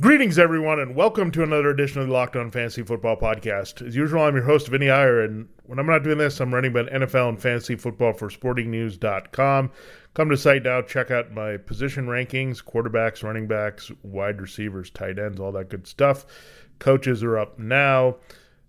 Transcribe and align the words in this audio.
Greetings, 0.00 0.38
everyone, 0.38 0.80
and 0.80 0.96
welcome 0.96 1.30
to 1.30 1.42
another 1.42 1.68
edition 1.68 2.00
of 2.00 2.06
the 2.06 2.12
Locked 2.12 2.34
On 2.34 2.50
Fantasy 2.50 2.82
Football 2.82 3.18
Podcast. 3.18 3.86
As 3.86 3.94
usual, 3.94 4.22
I'm 4.22 4.34
your 4.34 4.44
host, 4.44 4.68
Vinny 4.68 4.88
Iyer, 4.88 5.20
and 5.20 5.46
when 5.66 5.78
I'm 5.78 5.84
not 5.84 6.04
doing 6.04 6.16
this, 6.16 6.40
I'm 6.40 6.54
running 6.54 6.70
about 6.70 6.90
NFL 6.90 7.28
and 7.28 7.42
fantasy 7.42 7.76
football 7.76 8.14
for 8.14 8.30
sportingnews.com. 8.30 9.70
Come 10.14 10.30
to 10.30 10.38
site 10.38 10.62
now, 10.62 10.80
check 10.80 11.10
out 11.10 11.32
my 11.32 11.58
position 11.58 12.06
rankings 12.06 12.64
quarterbacks, 12.64 13.22
running 13.22 13.46
backs, 13.46 13.92
wide 14.02 14.40
receivers, 14.40 14.88
tight 14.88 15.18
ends, 15.18 15.38
all 15.38 15.52
that 15.52 15.68
good 15.68 15.86
stuff. 15.86 16.24
Coaches 16.78 17.22
are 17.22 17.36
up 17.36 17.58
now. 17.58 18.16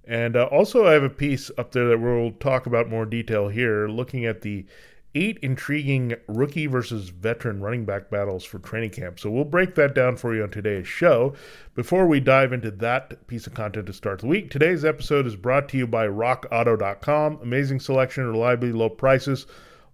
And 0.04 0.35
uh, 0.35 0.48
also, 0.48 0.85
I 0.85 0.91
have 0.91 1.04
a 1.04 1.09
piece 1.09 1.49
up 1.57 1.71
there 1.71 1.88
that 1.88 1.99
we'll 1.99 2.32
talk 2.32 2.66
about 2.66 2.90
more 2.90 3.05
detail 3.05 3.48
here, 3.48 3.88
looking 3.88 4.26
at 4.26 4.41
the 4.41 4.66
eight 5.13 5.38
intriguing 5.41 6.13
rookie 6.27 6.67
versus 6.67 7.09
veteran 7.09 7.61
running 7.61 7.85
back 7.85 8.09
battles 8.09 8.45
for 8.45 8.59
training 8.59 8.91
camp. 8.91 9.20
So 9.20 9.29
we'll 9.29 9.43
break 9.43 9.75
that 9.75 9.93
down 9.93 10.15
for 10.15 10.34
you 10.34 10.43
on 10.43 10.49
today's 10.49 10.87
show. 10.87 11.34
Before 11.75 12.07
we 12.07 12.20
dive 12.20 12.53
into 12.53 12.71
that 12.71 13.27
piece 13.27 13.47
of 13.47 13.53
content 13.53 13.87
to 13.87 13.93
start 13.93 14.20
the 14.20 14.27
week, 14.27 14.49
today's 14.49 14.85
episode 14.85 15.27
is 15.27 15.35
brought 15.35 15.67
to 15.70 15.77
you 15.77 15.85
by 15.85 16.07
rockauto.com. 16.07 17.39
Amazing 17.41 17.79
selection, 17.81 18.27
reliably 18.27 18.71
low 18.71 18.89
prices, 18.89 19.47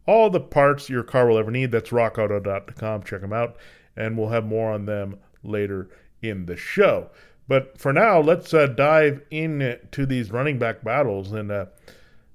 all 0.05 0.30
the 0.30 0.40
parts 0.40 0.90
your 0.90 1.04
car 1.04 1.27
will 1.27 1.37
ever 1.37 1.52
need. 1.52 1.71
That's 1.71 1.90
rockauto.com. 1.90 3.04
Check 3.04 3.21
them 3.21 3.34
out, 3.34 3.57
and 3.96 4.18
we'll 4.18 4.29
have 4.29 4.46
more 4.46 4.71
on 4.71 4.85
them 4.85 5.20
later 5.43 5.90
in 6.21 6.46
the 6.46 6.55
show. 6.55 7.09
But 7.48 7.77
for 7.77 7.93
now, 7.93 8.20
let's 8.20 8.54
uh, 8.54 8.68
dive 8.68 9.21
into 9.31 10.05
these 10.05 10.31
running 10.31 10.59
back 10.59 10.84
battles 10.84 11.31
and 11.31 11.52
uh, 11.52 11.65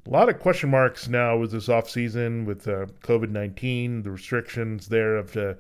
a 0.06 0.11
lot 0.11 0.28
of 0.28 0.41
question 0.41 0.70
marks 0.70 1.08
now 1.08 1.36
with 1.36 1.53
this 1.53 1.69
offseason 1.69 2.45
with 2.45 2.67
uh, 2.67 2.86
COVID 3.03 3.31
19, 3.31 4.03
the 4.03 4.11
restrictions 4.11 4.89
there 4.89 5.17
of 5.17 5.33
the 5.33 5.56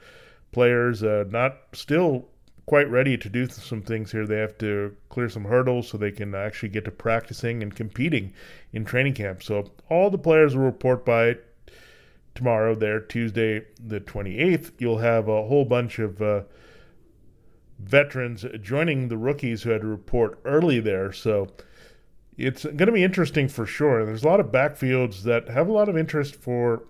players 0.50 1.02
uh, 1.02 1.24
not 1.30 1.58
still 1.72 2.28
quite 2.66 2.90
ready 2.90 3.16
to 3.16 3.28
do 3.28 3.46
some 3.48 3.82
things 3.82 4.12
here. 4.12 4.26
They 4.26 4.38
have 4.38 4.58
to 4.58 4.96
clear 5.08 5.28
some 5.28 5.44
hurdles 5.44 5.88
so 5.88 5.98
they 5.98 6.10
can 6.10 6.34
actually 6.34 6.70
get 6.70 6.84
to 6.84 6.90
practicing 6.90 7.62
and 7.62 7.74
competing 7.74 8.32
in 8.72 8.84
training 8.84 9.14
camp. 9.14 9.42
So 9.42 9.70
all 9.88 10.10
the 10.10 10.18
players 10.18 10.56
will 10.56 10.64
report 10.64 11.04
by 11.04 11.36
tomorrow, 12.34 12.74
there, 12.74 13.00
Tuesday, 13.00 13.62
the 13.78 14.00
28th. 14.00 14.72
You'll 14.78 14.98
have 14.98 15.28
a 15.28 15.44
whole 15.44 15.64
bunch 15.64 15.98
of 15.98 16.20
uh, 16.22 16.42
veterans 17.78 18.44
joining 18.60 19.08
the 19.08 19.18
rookies 19.18 19.62
who 19.62 19.70
had 19.70 19.82
to 19.82 19.86
report 19.86 20.40
early 20.44 20.80
there. 20.80 21.12
So 21.12 21.48
it's 22.36 22.64
going 22.64 22.86
to 22.86 22.92
be 22.92 23.04
interesting 23.04 23.48
for 23.48 23.66
sure. 23.66 24.04
There's 24.04 24.24
a 24.24 24.26
lot 24.26 24.40
of 24.40 24.46
backfields 24.46 25.22
that 25.22 25.48
have 25.48 25.68
a 25.68 25.72
lot 25.72 25.88
of 25.88 25.96
interest 25.96 26.36
for 26.36 26.84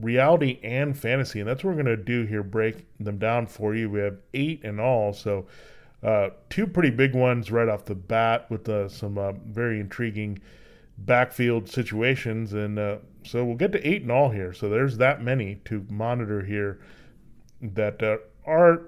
reality 0.00 0.58
and 0.62 0.96
fantasy, 0.96 1.40
and 1.40 1.48
that's 1.48 1.62
what 1.62 1.76
we're 1.76 1.82
going 1.82 1.96
to 1.96 2.02
do 2.02 2.24
here. 2.24 2.42
Break 2.42 2.86
them 2.98 3.18
down 3.18 3.46
for 3.46 3.74
you. 3.74 3.90
We 3.90 4.00
have 4.00 4.18
eight 4.32 4.62
in 4.64 4.80
all, 4.80 5.12
so 5.12 5.46
uh, 6.02 6.30
two 6.48 6.66
pretty 6.66 6.90
big 6.90 7.14
ones 7.14 7.50
right 7.50 7.68
off 7.68 7.84
the 7.84 7.94
bat 7.94 8.50
with 8.50 8.68
uh, 8.68 8.88
some 8.88 9.18
uh, 9.18 9.32
very 9.32 9.80
intriguing 9.80 10.38
backfield 10.98 11.68
situations, 11.68 12.54
and 12.54 12.78
uh, 12.78 12.96
so 13.22 13.44
we'll 13.44 13.56
get 13.56 13.72
to 13.72 13.86
eight 13.86 14.02
in 14.02 14.10
all 14.10 14.30
here. 14.30 14.52
So 14.52 14.68
there's 14.68 14.96
that 14.96 15.22
many 15.22 15.56
to 15.66 15.84
monitor 15.90 16.42
here 16.42 16.80
that 17.60 18.02
uh, 18.02 18.18
are 18.46 18.82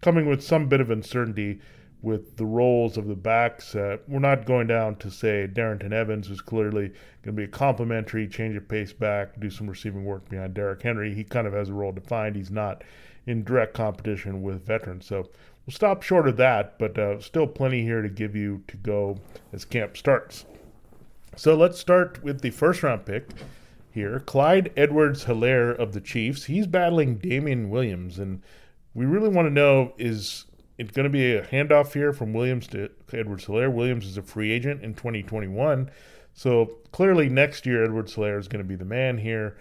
coming 0.00 0.26
with 0.26 0.42
some 0.42 0.68
bit 0.68 0.80
of 0.80 0.90
uncertainty 0.90 1.60
with 2.02 2.36
the 2.36 2.44
roles 2.44 2.96
of 2.96 3.06
the 3.06 3.14
backs. 3.14 3.74
Uh, 3.74 3.96
we're 4.08 4.18
not 4.18 4.44
going 4.44 4.66
down 4.66 4.96
to 4.96 5.10
say 5.10 5.48
Darrynton 5.50 5.92
Evans 5.92 6.28
is 6.28 6.40
clearly 6.40 6.88
going 7.22 7.32
to 7.36 7.40
be 7.40 7.44
a 7.44 7.48
complementary 7.48 8.26
change 8.26 8.56
of 8.56 8.68
pace 8.68 8.92
back, 8.92 9.38
do 9.38 9.48
some 9.48 9.68
receiving 9.68 10.04
work 10.04 10.28
behind 10.28 10.54
Derrick 10.54 10.82
Henry. 10.82 11.14
He 11.14 11.22
kind 11.22 11.46
of 11.46 11.52
has 11.52 11.68
a 11.68 11.74
role 11.74 11.92
defined. 11.92 12.34
He's 12.34 12.50
not 12.50 12.82
in 13.26 13.44
direct 13.44 13.74
competition 13.74 14.42
with 14.42 14.66
veterans. 14.66 15.06
So 15.06 15.28
we'll 15.64 15.74
stop 15.74 16.02
short 16.02 16.26
of 16.26 16.36
that, 16.38 16.76
but 16.78 16.98
uh, 16.98 17.20
still 17.20 17.46
plenty 17.46 17.82
here 17.82 18.02
to 18.02 18.08
give 18.08 18.34
you 18.34 18.64
to 18.66 18.76
go 18.76 19.18
as 19.52 19.64
camp 19.64 19.96
starts. 19.96 20.44
So 21.36 21.54
let's 21.54 21.78
start 21.78 22.22
with 22.22 22.40
the 22.40 22.50
first 22.50 22.82
round 22.82 23.06
pick 23.06 23.30
here 23.92 24.20
Clyde 24.20 24.72
Edwards 24.76 25.24
Helaire 25.24 25.78
of 25.78 25.92
the 25.92 26.00
Chiefs. 26.00 26.44
He's 26.44 26.66
battling 26.66 27.18
Damien 27.18 27.70
Williams, 27.70 28.18
and 28.18 28.42
we 28.92 29.06
really 29.06 29.28
want 29.28 29.46
to 29.46 29.54
know 29.54 29.94
is 29.98 30.46
it's 30.78 30.90
going 30.92 31.04
to 31.04 31.10
be 31.10 31.34
a 31.34 31.44
handoff 31.44 31.92
here 31.92 32.12
from 32.12 32.32
Williams 32.32 32.66
to 32.68 32.90
Edwards 33.12 33.46
Helaire. 33.46 33.72
Williams 33.72 34.06
is 34.06 34.16
a 34.16 34.22
free 34.22 34.50
agent 34.50 34.82
in 34.82 34.94
2021. 34.94 35.90
So 36.34 36.78
clearly 36.92 37.28
next 37.28 37.66
year, 37.66 37.84
Edwards 37.84 38.14
Helaire 38.14 38.38
is 38.38 38.48
going 38.48 38.62
to 38.62 38.68
be 38.68 38.76
the 38.76 38.84
man 38.84 39.18
here. 39.18 39.58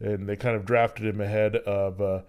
And 0.00 0.28
they 0.28 0.36
kind 0.36 0.56
of 0.56 0.64
drafted 0.64 1.06
him 1.06 1.20
ahead 1.20 1.56
of 1.56 2.00
uh, 2.00 2.22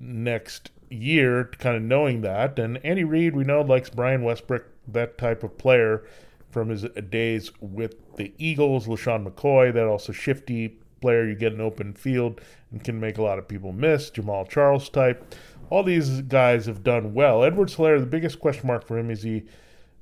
next 0.00 0.70
year, 0.88 1.50
kind 1.58 1.76
of 1.76 1.82
knowing 1.82 2.20
that. 2.22 2.58
And 2.58 2.78
Andy 2.84 3.04
Reid, 3.04 3.34
we 3.34 3.44
know, 3.44 3.60
likes 3.60 3.90
Brian 3.90 4.22
Westbrook, 4.22 4.64
that 4.88 5.18
type 5.18 5.42
of 5.42 5.58
player 5.58 6.04
from 6.50 6.68
his 6.68 6.82
days 7.10 7.50
with 7.60 8.16
the 8.16 8.32
Eagles. 8.38 8.86
LeSean 8.86 9.26
McCoy, 9.26 9.72
that 9.74 9.86
also 9.86 10.12
shifty 10.12 10.78
player. 11.04 11.28
You 11.28 11.34
get 11.34 11.52
an 11.52 11.60
open 11.60 11.92
field 11.92 12.40
and 12.70 12.82
can 12.82 12.98
make 12.98 13.18
a 13.18 13.22
lot 13.22 13.38
of 13.38 13.46
people 13.46 13.72
miss. 13.72 14.10
Jamaal 14.10 14.48
Charles 14.48 14.88
type 14.88 15.34
all 15.70 15.82
these 15.82 16.22
guys 16.22 16.66
have 16.66 16.82
done 16.82 17.14
well. 17.14 17.44
Edwards 17.44 17.76
Helaire, 17.76 18.00
the 18.00 18.06
biggest 18.06 18.38
question 18.38 18.66
mark 18.66 18.86
for 18.86 18.98
him 18.98 19.10
is 19.10 19.22
he 19.22 19.44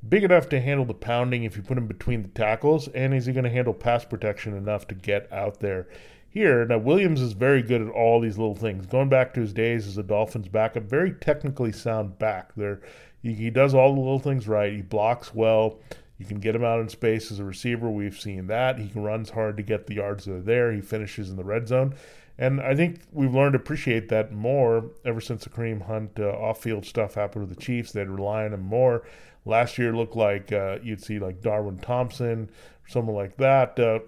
big 0.08 0.24
enough 0.24 0.48
to 0.50 0.60
handle 0.60 0.84
the 0.84 0.94
pounding 0.94 1.44
if 1.44 1.56
you 1.56 1.62
put 1.62 1.78
him 1.78 1.86
between 1.86 2.22
the 2.22 2.28
tackles, 2.28 2.88
and 2.88 3.14
is 3.14 3.26
he 3.26 3.32
going 3.32 3.44
to 3.44 3.50
handle 3.50 3.74
pass 3.74 4.04
protection 4.04 4.56
enough 4.56 4.86
to 4.88 4.94
get 4.94 5.32
out 5.32 5.60
there 5.60 5.88
here? 6.28 6.64
Now, 6.66 6.78
Williams 6.78 7.20
is 7.20 7.32
very 7.32 7.62
good 7.62 7.80
at 7.80 7.88
all 7.88 8.20
these 8.20 8.38
little 8.38 8.54
things. 8.54 8.86
Going 8.86 9.08
back 9.08 9.32
to 9.34 9.40
his 9.40 9.52
days 9.52 9.86
as 9.86 9.98
a 9.98 10.02
Dolphins 10.02 10.48
backup, 10.48 10.84
very 10.84 11.12
technically 11.12 11.72
sound 11.72 12.18
back. 12.18 12.54
There, 12.56 12.80
he, 13.22 13.32
he 13.32 13.50
does 13.50 13.74
all 13.74 13.94
the 13.94 14.00
little 14.00 14.18
things 14.18 14.48
right. 14.48 14.72
He 14.72 14.82
blocks 14.82 15.34
well. 15.34 15.78
You 16.22 16.28
can 16.28 16.38
get 16.38 16.54
him 16.54 16.62
out 16.62 16.78
in 16.78 16.88
space 16.88 17.32
as 17.32 17.40
a 17.40 17.44
receiver. 17.44 17.90
We've 17.90 18.16
seen 18.18 18.46
that. 18.46 18.78
He 18.78 18.92
runs 18.94 19.30
hard 19.30 19.56
to 19.56 19.62
get 19.64 19.88
the 19.88 19.94
yards 19.94 20.24
that 20.26 20.34
are 20.34 20.40
there. 20.40 20.72
He 20.72 20.80
finishes 20.80 21.30
in 21.30 21.36
the 21.36 21.42
red 21.42 21.66
zone. 21.66 21.96
And 22.38 22.60
I 22.60 22.76
think 22.76 23.00
we've 23.10 23.34
learned 23.34 23.54
to 23.54 23.58
appreciate 23.58 24.08
that 24.10 24.30
more 24.30 24.92
ever 25.04 25.20
since 25.20 25.42
the 25.42 25.50
Kareem 25.50 25.82
Hunt 25.82 26.20
uh, 26.20 26.28
off-field 26.28 26.86
stuff 26.86 27.14
happened 27.14 27.48
with 27.48 27.56
the 27.56 27.60
Chiefs. 27.60 27.90
They'd 27.90 28.08
rely 28.08 28.44
on 28.44 28.52
him 28.52 28.60
more. 28.60 29.02
Last 29.44 29.78
year 29.78 29.92
looked 29.96 30.14
like 30.14 30.52
uh, 30.52 30.78
you'd 30.80 31.02
see 31.02 31.18
like 31.18 31.42
Darwin 31.42 31.78
Thompson 31.78 32.48
or 32.84 32.88
someone 32.88 33.16
like 33.16 33.36
that 33.38 33.76
uh, 33.80 33.98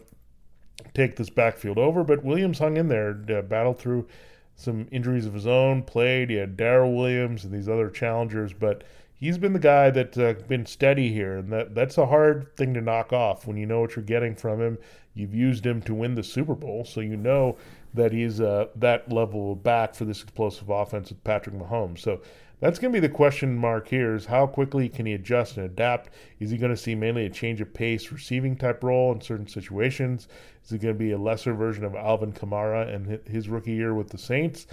take 0.94 1.16
this 1.16 1.30
backfield 1.30 1.78
over, 1.78 2.04
but 2.04 2.22
Williams 2.22 2.60
hung 2.60 2.76
in 2.76 2.86
there, 2.86 3.20
uh, 3.28 3.42
battled 3.42 3.80
through 3.80 4.06
some 4.54 4.86
injuries 4.92 5.26
of 5.26 5.34
his 5.34 5.48
own, 5.48 5.82
played. 5.82 6.30
He 6.30 6.36
had 6.36 6.56
Darrel 6.56 6.94
Williams 6.94 7.42
and 7.42 7.52
these 7.52 7.68
other 7.68 7.90
challengers, 7.90 8.52
but 8.52 8.84
he's 9.24 9.38
been 9.38 9.54
the 9.54 9.58
guy 9.58 9.88
that's 9.88 10.18
uh, 10.18 10.34
been 10.48 10.66
steady 10.66 11.10
here, 11.10 11.38
and 11.38 11.50
that 11.50 11.74
that's 11.74 11.96
a 11.96 12.04
hard 12.04 12.54
thing 12.58 12.74
to 12.74 12.80
knock 12.82 13.10
off 13.10 13.46
when 13.46 13.56
you 13.56 13.64
know 13.64 13.80
what 13.80 13.96
you're 13.96 14.04
getting 14.04 14.34
from 14.36 14.60
him. 14.60 14.76
You've 15.14 15.34
used 15.34 15.64
him 15.64 15.80
to 15.82 15.94
win 15.94 16.14
the 16.14 16.22
Super 16.22 16.54
Bowl, 16.54 16.84
so 16.84 17.00
you 17.00 17.16
know 17.16 17.56
that 17.94 18.12
he's 18.12 18.42
uh, 18.42 18.66
that 18.76 19.10
level 19.10 19.54
back 19.54 19.94
for 19.94 20.04
this 20.04 20.22
explosive 20.22 20.68
offense 20.68 21.08
with 21.08 21.24
Patrick 21.24 21.54
Mahomes. 21.54 22.00
So 22.00 22.20
that's 22.60 22.78
going 22.78 22.92
to 22.92 23.00
be 23.00 23.06
the 23.06 23.14
question 23.14 23.56
mark 23.56 23.88
here: 23.88 24.14
is 24.14 24.26
how 24.26 24.46
quickly 24.46 24.90
can 24.90 25.06
he 25.06 25.14
adjust 25.14 25.56
and 25.56 25.64
adapt? 25.64 26.10
Is 26.38 26.50
he 26.50 26.58
going 26.58 26.72
to 26.72 26.76
see 26.76 26.94
mainly 26.94 27.24
a 27.24 27.30
change 27.30 27.62
of 27.62 27.72
pace, 27.72 28.12
receiving 28.12 28.56
type 28.56 28.84
role 28.84 29.10
in 29.10 29.22
certain 29.22 29.48
situations? 29.48 30.28
Is 30.66 30.72
it 30.72 30.82
going 30.82 30.94
to 30.94 30.98
be 30.98 31.12
a 31.12 31.18
lesser 31.18 31.54
version 31.54 31.84
of 31.84 31.94
Alvin 31.94 32.32
Kamara 32.34 32.94
and 32.94 33.26
his 33.26 33.48
rookie 33.48 33.72
year 33.72 33.94
with 33.94 34.10
the 34.10 34.18
Saints? 34.18 34.66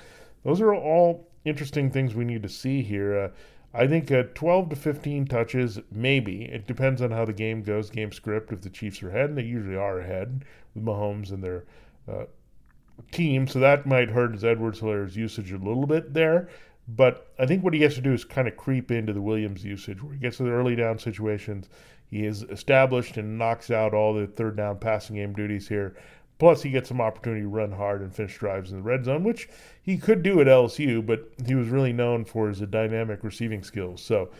Those 0.44 0.60
are 0.60 0.74
all 0.74 1.30
interesting 1.46 1.90
things 1.90 2.16
we 2.16 2.26
need 2.26 2.44
to 2.44 2.50
see 2.50 2.82
here. 2.82 3.18
Uh, 3.18 3.30
I 3.74 3.88
think 3.88 4.12
uh, 4.12 4.24
12 4.36 4.70
to 4.70 4.76
15 4.76 5.28
touches, 5.28 5.80
maybe. 5.92 6.44
It 6.44 6.68
depends 6.68 7.02
on 7.02 7.12
how 7.12 7.26
the 7.26 7.34
game 7.34 7.64
goes, 7.64 7.90
game 7.90 8.12
script. 8.12 8.52
If 8.52 8.62
the 8.62 8.70
Chiefs 8.70 9.02
are 9.02 9.10
ahead, 9.10 9.30
and 9.30 9.38
they 9.38 9.44
usually 9.44 9.78
are 9.78 10.00
ahead 10.00 10.44
with 10.76 10.84
Mahomes 10.84 11.32
and 11.32 11.44
their 11.44 11.64
uh, 12.08 12.26
team, 13.12 13.48
so 13.48 13.60
that 13.60 13.86
might 13.86 14.10
hurt 14.10 14.44
Edwards 14.44 14.82
Helaire's 14.82 15.16
usage 15.16 15.52
a 15.52 15.58
little 15.58 15.88
bit 15.88 16.14
there. 16.14 16.50
But 16.88 17.28
I 17.40 17.46
think 17.46 17.64
what 17.64 17.74
he 17.74 17.82
has 17.84 17.96
to 17.96 18.02
do 18.02 18.12
is 18.12 18.26
kind 18.26 18.48
of 18.48 18.58
creep 18.58 18.92
into 18.92 19.14
the 19.14 19.22
Williams 19.22 19.64
usage, 19.64 20.04
where 20.04 20.14
he 20.14 20.20
gets 20.20 20.38
to 20.38 20.44
the 20.44 20.52
early 20.52 20.76
down 20.76 21.00
situations. 21.00 21.70
He 22.10 22.26
is 22.26 22.44
established 22.44 23.16
and 23.16 23.38
knocks 23.38 23.72
out 23.72 23.94
all 23.94 24.14
the 24.14 24.28
third 24.28 24.58
down 24.58 24.80
passing 24.80 25.16
game 25.16 25.32
duties 25.32 25.70
here. 25.70 25.96
Plus, 26.42 26.64
he 26.64 26.72
gets 26.72 26.90
some 26.90 27.00
opportunity 27.00 27.44
to 27.44 27.48
run 27.48 27.72
hard 27.72 28.02
and 28.02 28.16
finish 28.16 28.36
drives 28.36 28.72
in 28.72 28.78
the 28.78 28.84
red 28.84 29.06
zone, 29.06 29.24
which 29.24 29.48
he 29.84 29.96
could 29.96 30.24
do 30.24 30.42
at 30.42 30.48
LSU, 30.48 31.06
but 31.06 31.32
he 31.46 31.54
was 31.54 31.68
really 31.68 31.94
known 31.94 32.26
for 32.26 32.48
his 32.48 32.62
dynamic 32.62 33.24
receiving 33.24 33.62
skills. 33.62 34.02
So 34.02 34.32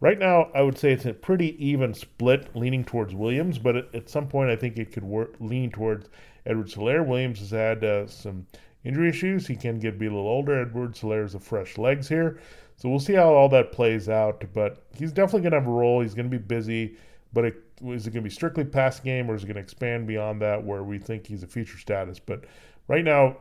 Right 0.00 0.20
now, 0.20 0.52
I 0.54 0.62
would 0.62 0.78
say 0.78 0.92
it's 0.92 1.06
a 1.06 1.12
pretty 1.12 1.56
even 1.64 1.92
split, 1.92 2.54
leaning 2.54 2.84
towards 2.84 3.16
Williams, 3.16 3.58
but 3.58 3.74
at, 3.74 3.92
at 3.92 4.08
some 4.08 4.28
point, 4.28 4.48
I 4.48 4.54
think 4.54 4.76
it 4.76 4.92
could 4.92 5.02
lean 5.40 5.72
towards 5.72 6.08
Edwards 6.46 6.76
Helaire. 6.76 7.04
Williams 7.04 7.40
has 7.40 7.50
had 7.50 7.82
uh, 7.82 8.06
some 8.06 8.46
injury 8.84 9.08
issues. 9.08 9.48
He 9.48 9.56
can 9.56 9.80
get 9.80 9.98
be 9.98 10.06
a 10.06 10.10
little 10.10 10.28
older. 10.28 10.60
Edwards 10.60 11.00
Helaire 11.00 11.24
is 11.24 11.34
a 11.34 11.40
fresh 11.40 11.76
legs 11.76 12.08
here. 12.08 12.38
So 12.76 12.88
we'll 12.88 13.00
see 13.00 13.14
how 13.14 13.34
all 13.34 13.48
that 13.48 13.72
plays 13.72 14.08
out. 14.08 14.44
But 14.54 14.84
he's 14.96 15.10
definitely 15.10 15.40
going 15.40 15.52
to 15.54 15.58
have 15.58 15.66
a 15.66 15.72
role. 15.72 16.02
He's 16.02 16.14
going 16.14 16.30
to 16.30 16.38
be 16.38 16.44
busy. 16.44 16.96
But 17.32 17.46
it, 17.46 17.56
is 17.86 18.06
it 18.06 18.10
going 18.10 18.22
to 18.22 18.28
be 18.28 18.34
strictly 18.34 18.64
pass 18.64 19.00
game 19.00 19.30
or 19.30 19.34
is 19.34 19.44
it 19.44 19.46
going 19.46 19.56
to 19.56 19.62
expand 19.62 20.06
beyond 20.06 20.42
that 20.42 20.64
where 20.64 20.82
we 20.82 20.98
think 20.98 21.26
he's 21.26 21.42
a 21.42 21.46
feature 21.46 21.78
status? 21.78 22.18
But 22.18 22.44
right 22.88 23.04
now, 23.04 23.38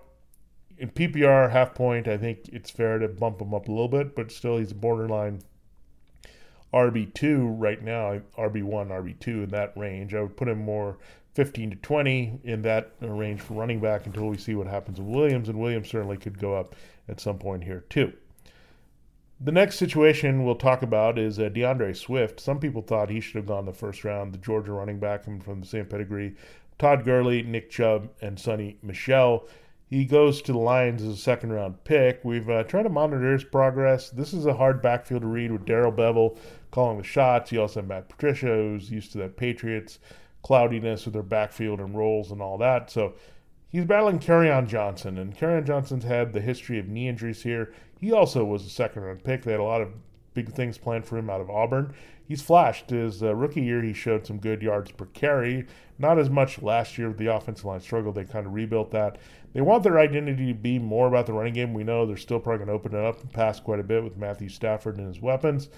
in 0.77 0.89
PPR 0.89 1.51
half 1.51 1.73
point, 1.73 2.07
I 2.07 2.17
think 2.17 2.49
it's 2.51 2.69
fair 2.69 2.99
to 2.99 3.07
bump 3.07 3.41
him 3.41 3.53
up 3.53 3.67
a 3.67 3.71
little 3.71 3.87
bit, 3.87 4.15
but 4.15 4.31
still 4.31 4.57
he's 4.57 4.71
a 4.71 4.75
borderline 4.75 5.41
RB2 6.73 7.55
right 7.57 7.81
now, 7.81 8.19
RB1, 8.37 8.89
RB2 8.89 9.27
in 9.27 9.49
that 9.49 9.75
range. 9.75 10.13
I 10.13 10.21
would 10.21 10.37
put 10.37 10.47
him 10.47 10.59
more 10.59 10.97
15 11.33 11.71
to 11.71 11.75
20 11.77 12.41
in 12.43 12.61
that 12.63 12.93
range 12.99 13.41
for 13.41 13.53
running 13.53 13.79
back 13.79 14.05
until 14.05 14.27
we 14.27 14.37
see 14.37 14.55
what 14.55 14.67
happens 14.67 14.99
with 14.99 15.07
Williams, 15.07 15.49
and 15.49 15.59
Williams 15.59 15.89
certainly 15.89 16.17
could 16.17 16.37
go 16.39 16.55
up 16.55 16.75
at 17.07 17.19
some 17.19 17.37
point 17.37 17.63
here 17.63 17.85
too. 17.89 18.13
The 19.39 19.51
next 19.51 19.77
situation 19.77 20.43
we'll 20.43 20.55
talk 20.55 20.81
about 20.81 21.19
is 21.19 21.37
uh, 21.37 21.49
D'Andre 21.49 21.93
Swift. 21.93 22.39
Some 22.39 22.59
people 22.59 22.81
thought 22.81 23.11
he 23.11 23.19
should 23.19 23.35
have 23.35 23.45
gone 23.45 23.65
the 23.65 23.73
first 23.73 24.03
round, 24.03 24.33
the 24.33 24.39
Georgia 24.39 24.71
running 24.71 24.99
back 24.99 25.23
from 25.23 25.59
the 25.59 25.67
same 25.67 25.85
pedigree. 25.85 26.35
Todd 26.79 27.05
Gurley, 27.05 27.43
Nick 27.43 27.69
Chubb, 27.69 28.09
and 28.19 28.37
Sony 28.37 28.77
Michel. 28.81 29.47
He 29.89 30.05
goes 30.05 30.41
to 30.41 30.51
the 30.51 30.57
Lions 30.57 31.03
as 31.03 31.09
a 31.09 31.17
second 31.17 31.53
round 31.53 31.83
pick. 31.83 32.19
We've 32.23 32.49
uh, 32.49 32.63
tried 32.63 32.83
to 32.83 32.89
monitor 32.89 33.31
his 33.31 33.43
progress. 33.43 34.09
This 34.09 34.33
is 34.33 34.47
a 34.47 34.55
hard 34.55 34.81
backfield 34.81 35.21
to 35.21 35.27
read 35.27 35.51
with 35.51 35.65
Darrell 35.65 35.91
Bevell 35.91 36.37
calling 36.71 36.97
the 36.97 37.03
shots. 37.03 37.51
You 37.51 37.61
also 37.61 37.81
have 37.81 37.87
Matt 37.87 38.09
Patricia, 38.09 38.47
who's 38.47 38.91
used 38.91 39.11
to 39.11 39.19
that 39.19 39.37
Patriots 39.37 39.99
cloudiness 40.41 41.05
with 41.05 41.13
their 41.13 41.23
backfield 41.23 41.79
and 41.79 41.95
roles 41.95 42.31
and 42.31 42.41
all 42.41 42.57
that. 42.57 42.89
So 42.89 43.13
he's 43.69 43.85
battling 43.85 44.19
Kerryon 44.19 44.67
Johnson, 44.67 45.17
and 45.17 45.37
Kerryon 45.37 45.65
Johnson's 45.65 46.03
had 46.03 46.33
the 46.33 46.41
history 46.41 46.79
of 46.79 46.87
knee 46.87 47.07
injuries 47.07 47.43
here. 47.43 47.73
He 47.99 48.11
also 48.11 48.43
was 48.43 48.65
a 48.65 48.69
second 48.69 49.03
round 49.03 49.23
pick. 49.23 49.43
They 49.43 49.51
had 49.51 49.59
a 49.59 49.63
lot 49.63 49.81
of 49.81 49.89
big 50.33 50.53
things 50.53 50.77
planned 50.77 51.05
for 51.05 51.17
him 51.17 51.29
out 51.29 51.41
of 51.41 51.49
Auburn. 51.49 51.93
He's 52.27 52.41
flashed. 52.41 52.91
His 52.91 53.23
uh, 53.23 53.33
rookie 53.33 53.63
year, 53.63 53.81
he 53.81 53.93
showed 53.93 54.27
some 54.27 54.37
good 54.37 54.61
yards 54.61 54.91
per 54.91 55.05
carry. 55.07 55.65
Not 55.97 56.19
as 56.19 56.29
much 56.29 56.61
last 56.61 56.97
year 56.97 57.07
with 57.07 57.17
the 57.17 57.33
offensive 57.33 57.65
line 57.65 57.79
struggle. 57.79 58.11
They 58.11 58.25
kind 58.25 58.45
of 58.45 58.53
rebuilt 58.53 58.91
that. 58.91 59.17
They 59.53 59.61
want 59.61 59.83
their 59.83 59.97
identity 59.97 60.53
to 60.53 60.59
be 60.59 60.77
more 60.77 61.07
about 61.07 61.25
the 61.25 61.33
running 61.33 61.53
game. 61.53 61.73
We 61.73 61.83
know 61.83 62.05
they're 62.05 62.17
still 62.17 62.39
probably 62.39 62.65
going 62.65 62.67
to 62.67 62.73
open 62.73 62.93
it 62.93 63.03
up 63.03 63.21
and 63.21 63.33
pass 63.33 63.59
quite 63.59 63.79
a 63.79 63.83
bit 63.83 64.03
with 64.03 64.17
Matthew 64.17 64.49
Stafford 64.49 64.97
and 64.97 65.07
his 65.07 65.21
weapons, 65.21 65.69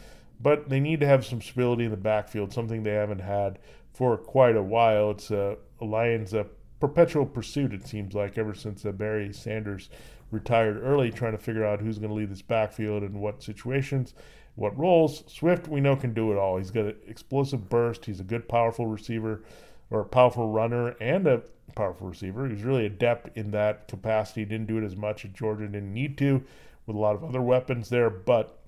but 0.41 0.67
they 0.67 0.81
need 0.81 0.99
to 0.99 1.07
have 1.07 1.25
some 1.25 1.41
stability 1.41 1.85
in 1.85 1.91
the 1.91 1.97
backfield, 1.97 2.51
something 2.51 2.83
they 2.83 2.91
haven't 2.91 3.21
had 3.21 3.59
for 3.93 4.17
quite 4.17 4.57
a 4.57 4.63
while. 4.63 5.11
It's 5.11 5.31
a, 5.31 5.57
a 5.79 5.85
Lions 5.85 6.33
a 6.33 6.47
perpetual 6.79 7.25
pursuit, 7.25 7.73
it 7.73 7.87
seems 7.87 8.13
like, 8.13 8.37
ever 8.37 8.53
since 8.53 8.85
uh, 8.85 8.91
Barry 8.91 9.31
Sanders 9.33 9.89
retired 10.31 10.81
early, 10.83 11.11
trying 11.11 11.31
to 11.31 11.37
figure 11.37 11.65
out 11.65 11.81
who's 11.81 11.97
going 11.97 12.09
to 12.09 12.15
lead 12.15 12.29
this 12.29 12.41
backfield 12.41 13.03
and 13.03 13.19
what 13.19 13.43
situations 13.43 14.13
what 14.59 14.77
roles. 14.77 15.23
Swift, 15.27 15.67
we 15.67 15.79
know, 15.79 15.95
can 15.95 16.13
do 16.13 16.31
it 16.31 16.37
all. 16.37 16.57
He's 16.57 16.71
got 16.71 16.85
an 16.85 16.95
explosive 17.07 17.69
burst. 17.69 18.05
He's 18.05 18.19
a 18.19 18.25
good, 18.25 18.47
powerful 18.47 18.85
receiver 18.85 19.41
or 19.89 20.01
a 20.01 20.05
powerful 20.05 20.49
runner 20.49 20.89
and 20.99 21.25
a 21.25 21.41
powerful 21.75 22.07
receiver. 22.07 22.47
He's 22.47 22.63
really 22.63 22.85
adept 22.85 23.35
in 23.37 23.51
that 23.51 23.87
capacity. 23.87 24.45
Didn't 24.45 24.67
do 24.67 24.77
it 24.77 24.83
as 24.83 24.95
much 24.95 25.25
at 25.25 25.33
Georgia, 25.33 25.65
didn't 25.65 25.93
need 25.93 26.17
to 26.19 26.43
with 26.85 26.95
a 26.95 26.99
lot 26.99 27.15
of 27.15 27.23
other 27.23 27.41
weapons 27.41 27.89
there, 27.89 28.09
but 28.09 28.59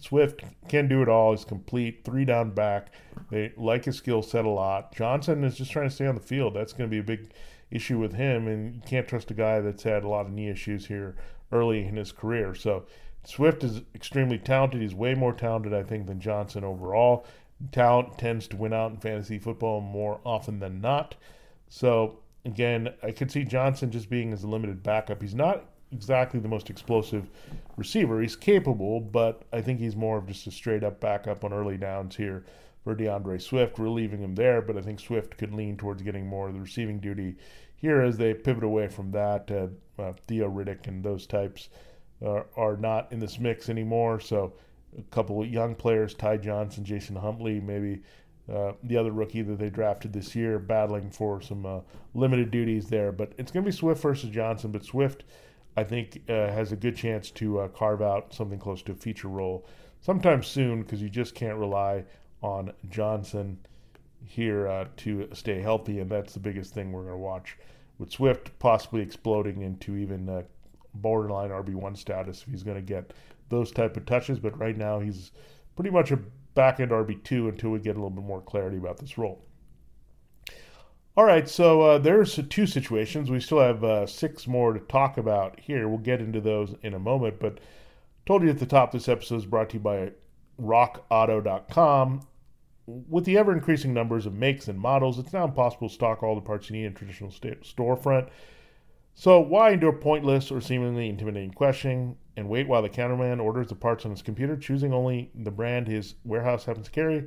Swift 0.00 0.42
can 0.68 0.88
do 0.88 1.02
it 1.02 1.08
all. 1.08 1.30
He's 1.30 1.44
complete, 1.44 2.04
three 2.04 2.24
down 2.24 2.50
back. 2.50 2.88
They 3.30 3.52
like 3.56 3.84
his 3.84 3.96
skill 3.96 4.22
set 4.22 4.44
a 4.44 4.48
lot. 4.48 4.94
Johnson 4.94 5.44
is 5.44 5.56
just 5.56 5.70
trying 5.70 5.88
to 5.88 5.94
stay 5.94 6.06
on 6.06 6.16
the 6.16 6.20
field. 6.20 6.54
That's 6.54 6.72
going 6.72 6.90
to 6.90 6.94
be 6.94 6.98
a 6.98 7.04
big 7.04 7.30
issue 7.70 7.98
with 7.98 8.14
him, 8.14 8.46
and 8.46 8.74
you 8.74 8.82
can't 8.86 9.08
trust 9.08 9.30
a 9.30 9.34
guy 9.34 9.60
that's 9.60 9.82
had 9.82 10.04
a 10.04 10.08
lot 10.08 10.26
of 10.26 10.32
knee 10.32 10.48
issues 10.48 10.86
here 10.86 11.16
early 11.52 11.86
in 11.86 11.96
his 11.96 12.12
career. 12.12 12.54
So 12.54 12.86
Swift 13.24 13.64
is 13.64 13.82
extremely 13.94 14.38
talented. 14.38 14.80
He's 14.80 14.94
way 14.94 15.14
more 15.14 15.32
talented, 15.32 15.74
I 15.74 15.82
think, 15.82 16.06
than 16.06 16.20
Johnson 16.20 16.64
overall. 16.64 17.26
Talent 17.72 18.18
tends 18.18 18.46
to 18.48 18.56
win 18.56 18.72
out 18.72 18.92
in 18.92 18.98
fantasy 18.98 19.38
football 19.38 19.80
more 19.80 20.20
often 20.24 20.60
than 20.60 20.80
not. 20.80 21.16
So, 21.68 22.20
again, 22.44 22.92
I 23.02 23.10
could 23.10 23.30
see 23.30 23.44
Johnson 23.44 23.90
just 23.90 24.10
being 24.10 24.32
as 24.32 24.44
a 24.44 24.48
limited 24.48 24.82
backup. 24.82 25.22
He's 25.22 25.34
not 25.34 25.64
exactly 25.90 26.38
the 26.38 26.48
most 26.48 26.70
explosive 26.70 27.30
receiver. 27.76 28.20
He's 28.20 28.36
capable, 28.36 29.00
but 29.00 29.42
I 29.52 29.60
think 29.60 29.80
he's 29.80 29.96
more 29.96 30.18
of 30.18 30.26
just 30.26 30.46
a 30.46 30.50
straight 30.50 30.84
up 30.84 31.00
backup 31.00 31.44
on 31.44 31.52
early 31.52 31.76
downs 31.76 32.14
here 32.16 32.44
for 32.86 32.94
D'Andre 32.94 33.36
Swift. 33.36 33.80
We're 33.80 33.88
leaving 33.88 34.20
him 34.20 34.36
there, 34.36 34.62
but 34.62 34.76
I 34.76 34.80
think 34.80 35.00
Swift 35.00 35.36
could 35.36 35.52
lean 35.52 35.76
towards 35.76 36.02
getting 36.02 36.24
more 36.24 36.46
of 36.46 36.54
the 36.54 36.60
receiving 36.60 37.00
duty 37.00 37.34
here 37.74 38.00
as 38.00 38.16
they 38.16 38.32
pivot 38.32 38.62
away 38.62 38.86
from 38.86 39.10
that. 39.10 39.50
Uh, 39.50 40.00
uh, 40.00 40.12
Theo 40.28 40.48
Riddick 40.48 40.86
and 40.86 41.02
those 41.02 41.26
types 41.26 41.68
are, 42.24 42.46
are 42.56 42.76
not 42.76 43.10
in 43.10 43.18
this 43.18 43.40
mix 43.40 43.68
anymore. 43.68 44.20
So 44.20 44.52
a 44.96 45.02
couple 45.10 45.42
of 45.42 45.48
young 45.48 45.74
players, 45.74 46.14
Ty 46.14 46.36
Johnson, 46.36 46.84
Jason 46.84 47.16
Huntley, 47.16 47.58
maybe 47.58 48.02
uh, 48.48 48.74
the 48.84 48.96
other 48.96 49.10
rookie 49.10 49.42
that 49.42 49.58
they 49.58 49.68
drafted 49.68 50.12
this 50.12 50.36
year, 50.36 50.60
battling 50.60 51.10
for 51.10 51.40
some 51.40 51.66
uh, 51.66 51.80
limited 52.14 52.52
duties 52.52 52.86
there. 52.86 53.10
But 53.10 53.32
it's 53.36 53.50
going 53.50 53.64
to 53.64 53.68
be 53.72 53.76
Swift 53.76 54.00
versus 54.00 54.30
Johnson. 54.30 54.70
But 54.70 54.84
Swift, 54.84 55.24
I 55.76 55.82
think, 55.82 56.22
uh, 56.28 56.52
has 56.52 56.70
a 56.70 56.76
good 56.76 56.94
chance 56.94 57.32
to 57.32 57.58
uh, 57.58 57.66
carve 57.66 58.00
out 58.00 58.32
something 58.32 58.60
close 58.60 58.80
to 58.82 58.92
a 58.92 58.94
feature 58.94 59.26
role 59.26 59.66
sometime 60.00 60.40
soon 60.44 60.82
because 60.82 61.02
you 61.02 61.08
just 61.08 61.34
can't 61.34 61.58
rely 61.58 62.04
on 62.42 62.72
Johnson 62.88 63.58
here 64.24 64.68
uh, 64.68 64.86
to 64.98 65.28
stay 65.32 65.60
healthy. 65.60 66.00
And 66.00 66.10
that's 66.10 66.34
the 66.34 66.40
biggest 66.40 66.74
thing 66.74 66.92
we're 66.92 67.02
going 67.02 67.14
to 67.14 67.18
watch 67.18 67.56
with 67.98 68.10
Swift 68.10 68.58
possibly 68.58 69.00
exploding 69.00 69.62
into 69.62 69.96
even 69.96 70.28
uh, 70.28 70.42
borderline 70.94 71.50
RB1 71.50 71.96
status 71.96 72.42
if 72.42 72.48
he's 72.48 72.62
going 72.62 72.76
to 72.76 72.82
get 72.82 73.12
those 73.48 73.70
type 73.70 73.96
of 73.96 74.06
touches. 74.06 74.38
But 74.38 74.58
right 74.58 74.76
now, 74.76 75.00
he's 75.00 75.32
pretty 75.74 75.90
much 75.90 76.10
a 76.10 76.18
back 76.54 76.80
end 76.80 76.90
RB2 76.90 77.48
until 77.48 77.70
we 77.70 77.78
get 77.78 77.96
a 77.96 78.00
little 78.00 78.10
bit 78.10 78.24
more 78.24 78.40
clarity 78.40 78.78
about 78.78 78.98
this 78.98 79.16
role. 79.18 79.42
All 81.16 81.24
right, 81.24 81.48
so 81.48 81.80
uh, 81.80 81.98
there's 81.98 82.38
two 82.50 82.66
situations. 82.66 83.30
We 83.30 83.40
still 83.40 83.60
have 83.60 83.82
uh, 83.82 84.06
six 84.06 84.46
more 84.46 84.74
to 84.74 84.80
talk 84.80 85.16
about 85.16 85.58
here. 85.58 85.88
We'll 85.88 85.96
get 85.96 86.20
into 86.20 86.42
those 86.42 86.74
in 86.82 86.92
a 86.92 86.98
moment. 86.98 87.40
But 87.40 87.58
told 88.26 88.42
you 88.42 88.50
at 88.50 88.58
the 88.58 88.66
top, 88.66 88.92
this 88.92 89.08
episode 89.08 89.36
is 89.36 89.46
brought 89.46 89.70
to 89.70 89.74
you 89.74 89.80
by 89.80 90.10
RockAuto.com. 90.60 92.26
With 92.86 93.24
the 93.24 93.36
ever 93.36 93.52
increasing 93.52 93.92
numbers 93.92 94.26
of 94.26 94.34
makes 94.34 94.68
and 94.68 94.78
models, 94.78 95.18
it's 95.18 95.32
now 95.32 95.44
impossible 95.44 95.88
to 95.88 95.94
stock 95.94 96.22
all 96.22 96.34
the 96.34 96.40
parts 96.40 96.70
you 96.70 96.76
need 96.76 96.84
in 96.84 96.92
a 96.92 96.94
traditional 96.94 97.30
st- 97.30 97.62
storefront. 97.62 98.28
So 99.14 99.40
why 99.40 99.70
endure 99.70 99.92
pointless 99.92 100.50
or 100.50 100.60
seemingly 100.60 101.08
intimidating 101.08 101.50
questioning 101.50 102.16
and 102.36 102.48
wait 102.48 102.68
while 102.68 102.82
the 102.82 102.90
counterman 102.90 103.42
orders 103.42 103.68
the 103.68 103.74
parts 103.74 104.04
on 104.04 104.10
his 104.10 104.22
computer, 104.22 104.56
choosing 104.56 104.92
only 104.92 105.30
the 105.34 105.50
brand 105.50 105.88
his 105.88 106.14
warehouse 106.24 106.64
happens 106.64 106.86
to 106.86 106.92
carry? 106.92 107.26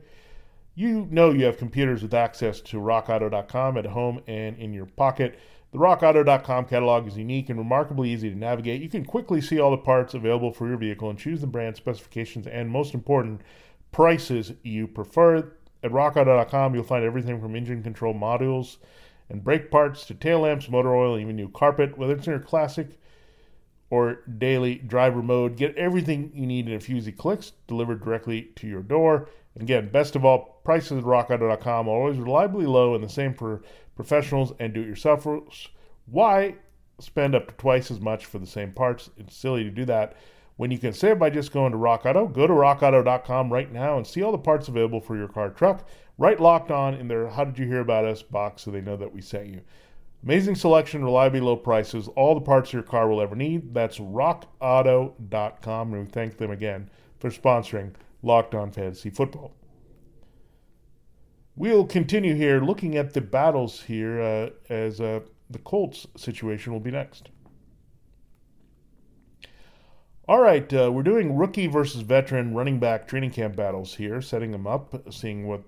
You 0.75 1.07
know 1.09 1.31
you 1.31 1.45
have 1.45 1.57
computers 1.57 2.01
with 2.01 2.13
access 2.13 2.61
to 2.61 2.77
rockauto.com 2.77 3.77
at 3.77 3.87
home 3.87 4.21
and 4.27 4.57
in 4.57 4.71
your 4.71 4.85
pocket. 4.85 5.39
The 5.71 5.77
rockauto.com 5.77 6.65
catalog 6.65 7.07
is 7.07 7.17
unique 7.17 7.49
and 7.49 7.59
remarkably 7.59 8.09
easy 8.09 8.29
to 8.29 8.35
navigate. 8.35 8.81
You 8.81 8.89
can 8.89 9.05
quickly 9.05 9.39
see 9.39 9.59
all 9.59 9.69
the 9.69 9.77
parts 9.77 10.15
available 10.15 10.51
for 10.51 10.67
your 10.67 10.77
vehicle 10.77 11.09
and 11.11 11.19
choose 11.19 11.41
the 11.41 11.47
brand 11.47 11.75
specifications 11.75 12.47
and 12.47 12.69
most 12.69 12.95
important 12.95 13.41
prices 13.91 14.53
you 14.63 14.87
prefer. 14.87 15.51
At 15.83 15.91
rockauto.com 15.91 16.73
you'll 16.73 16.83
find 16.83 17.05
everything 17.05 17.39
from 17.39 17.55
engine 17.55 17.83
control 17.83 18.15
modules 18.15 18.77
and 19.29 19.43
brake 19.43 19.69
parts 19.69 20.05
to 20.05 20.15
tail 20.15 20.39
lamps, 20.39 20.69
motor 20.69 20.95
oil, 20.95 21.19
even 21.19 21.35
new 21.35 21.49
carpet. 21.49 21.97
Whether 21.97 22.13
it's 22.13 22.25
in 22.25 22.31
your 22.31 22.39
classic 22.39 22.99
or 23.91 24.21
daily 24.37 24.75
driver 24.75 25.21
mode, 25.21 25.55
get 25.55 25.75
everything 25.75 26.31
you 26.33 26.47
need 26.47 26.67
in 26.67 26.75
a 26.75 26.79
few 26.79 26.95
easy 26.95 27.11
clicks 27.11 27.53
delivered 27.67 28.03
directly 28.03 28.49
to 28.55 28.67
your 28.67 28.81
door. 28.81 29.29
And 29.53 29.63
again, 29.63 29.89
best 29.89 30.15
of 30.15 30.25
all, 30.25 30.61
prices 30.63 30.97
at 30.99 31.03
rockauto.com 31.03 31.87
are 31.87 31.91
always 31.91 32.17
reliably 32.17 32.65
low 32.65 32.95
and 32.95 33.03
the 33.03 33.09
same 33.09 33.33
for 33.33 33.61
professionals 33.99 34.53
and 34.59 34.73
do-it-yourselfers. 34.73 35.67
Why 36.05 36.55
spend 37.01 37.35
up 37.35 37.49
to 37.49 37.53
twice 37.55 37.91
as 37.91 37.99
much 37.99 38.27
for 38.27 38.39
the 38.39 38.47
same 38.47 38.71
parts? 38.71 39.09
It's 39.17 39.35
silly 39.35 39.65
to 39.65 39.69
do 39.69 39.83
that 39.85 40.15
when 40.55 40.71
you 40.71 40.77
can 40.77 40.93
save 40.93 41.19
by 41.19 41.29
just 41.29 41.51
going 41.51 41.73
to 41.73 41.77
Rock 41.77 42.05
Auto. 42.05 42.25
Go 42.25 42.47
to 42.47 42.53
rockauto.com 42.53 43.51
right 43.51 43.69
now 43.69 43.97
and 43.97 44.07
see 44.07 44.23
all 44.23 44.31
the 44.31 44.37
parts 44.37 44.69
available 44.69 45.01
for 45.01 45.17
your 45.17 45.27
car 45.27 45.49
truck. 45.49 45.85
Right 46.17 46.39
locked 46.39 46.71
on 46.71 46.93
in 46.93 47.09
their 47.09 47.27
How 47.27 47.43
Did 47.43 47.59
You 47.59 47.65
Hear 47.65 47.81
About 47.81 48.05
Us 48.05 48.21
box 48.21 48.61
so 48.61 48.71
they 48.71 48.79
know 48.79 48.95
that 48.95 49.13
we 49.13 49.19
sent 49.19 49.47
you. 49.47 49.59
Amazing 50.23 50.55
selection, 50.55 51.03
reliably 51.03 51.41
low 51.41 51.57
prices, 51.57 52.07
all 52.15 52.35
the 52.35 52.41
parts 52.41 52.71
your 52.71 52.83
car 52.83 53.09
will 53.09 53.19
ever 53.19 53.35
need. 53.35 53.73
That's 53.73 53.99
rockauto.com. 53.99 55.93
And 55.93 56.05
we 56.05 56.09
thank 56.09 56.37
them 56.37 56.51
again 56.51 56.89
for 57.19 57.29
sponsoring 57.31 57.91
Locked 58.23 58.55
On 58.55 58.71
Fantasy 58.71 59.09
Football. 59.09 59.58
We'll 61.59 61.85
continue 61.85 62.35
here 62.35 62.61
looking 62.61 62.95
at 62.95 63.13
the 63.13 63.19
battles 63.19 63.81
here 63.81 64.21
uh, 64.21 64.49
as 64.69 65.01
uh, 65.01 65.19
the 65.49 65.59
Colts 65.59 66.07
situation 66.15 66.71
will 66.71 66.79
be 66.79 66.89
next. 66.89 67.27
All 70.25 70.39
right, 70.39 70.73
uh, 70.73 70.89
we're 70.89 71.03
doing 71.03 71.35
rookie 71.35 71.67
versus 71.67 71.99
veteran 71.99 72.55
running 72.55 72.79
back 72.79 73.09
training 73.09 73.31
camp 73.31 73.57
battles 73.57 73.93
here, 73.93 74.21
setting 74.21 74.51
them 74.51 74.67
up, 74.67 75.11
seeing 75.13 75.47
what 75.47 75.63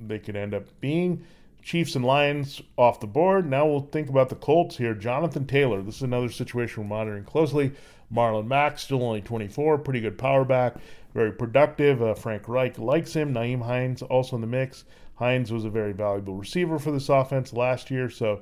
they 0.00 0.18
could 0.18 0.34
end 0.34 0.54
up 0.54 0.64
being. 0.80 1.24
Chiefs 1.62 1.94
and 1.94 2.04
Lions 2.04 2.60
off 2.76 2.98
the 2.98 3.06
board. 3.06 3.48
Now 3.48 3.64
we'll 3.64 3.82
think 3.92 4.08
about 4.08 4.30
the 4.30 4.34
Colts 4.34 4.76
here. 4.76 4.92
Jonathan 4.92 5.46
Taylor. 5.46 5.82
This 5.82 5.96
is 5.96 6.02
another 6.02 6.30
situation 6.30 6.82
we're 6.82 6.88
monitoring 6.88 7.22
closely. 7.22 7.70
Marlon 8.12 8.48
Mack, 8.48 8.76
still 8.78 9.04
only 9.04 9.20
24, 9.20 9.78
pretty 9.78 10.00
good 10.00 10.18
power 10.18 10.44
back, 10.44 10.76
very 11.14 11.30
productive. 11.30 12.02
Uh, 12.02 12.14
Frank 12.14 12.48
Reich 12.48 12.76
likes 12.78 13.12
him. 13.12 13.32
Nyheim 13.32 13.62
Hines 13.62 14.02
also 14.02 14.34
in 14.34 14.40
the 14.40 14.48
mix. 14.48 14.84
Hines 15.18 15.52
was 15.52 15.64
a 15.64 15.70
very 15.70 15.92
valuable 15.92 16.34
receiver 16.34 16.78
for 16.78 16.92
this 16.92 17.08
offense 17.08 17.52
last 17.52 17.90
year, 17.90 18.08
so 18.08 18.40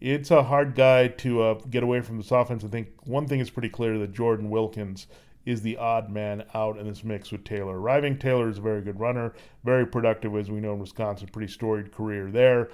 it's 0.00 0.30
a 0.30 0.42
hard 0.42 0.74
guy 0.74 1.08
to 1.08 1.42
uh, 1.42 1.54
get 1.70 1.82
away 1.82 2.00
from 2.00 2.16
this 2.16 2.30
offense. 2.30 2.64
I 2.64 2.68
think 2.68 2.88
one 3.04 3.26
thing 3.26 3.40
is 3.40 3.50
pretty 3.50 3.68
clear 3.68 3.98
that 3.98 4.14
Jordan 4.14 4.48
Wilkins 4.48 5.08
is 5.44 5.60
the 5.60 5.76
odd 5.76 6.10
man 6.10 6.44
out 6.54 6.78
in 6.78 6.86
this 6.86 7.04
mix 7.04 7.30
with 7.30 7.44
Taylor. 7.44 7.78
Arriving 7.78 8.18
Taylor 8.18 8.48
is 8.48 8.56
a 8.58 8.62
very 8.62 8.80
good 8.80 8.98
runner, 8.98 9.34
very 9.62 9.86
productive, 9.86 10.34
as 10.34 10.50
we 10.50 10.60
know 10.60 10.72
in 10.72 10.78
Wisconsin, 10.78 11.28
pretty 11.28 11.52
storied 11.52 11.92
career 11.92 12.30
there. 12.30 12.70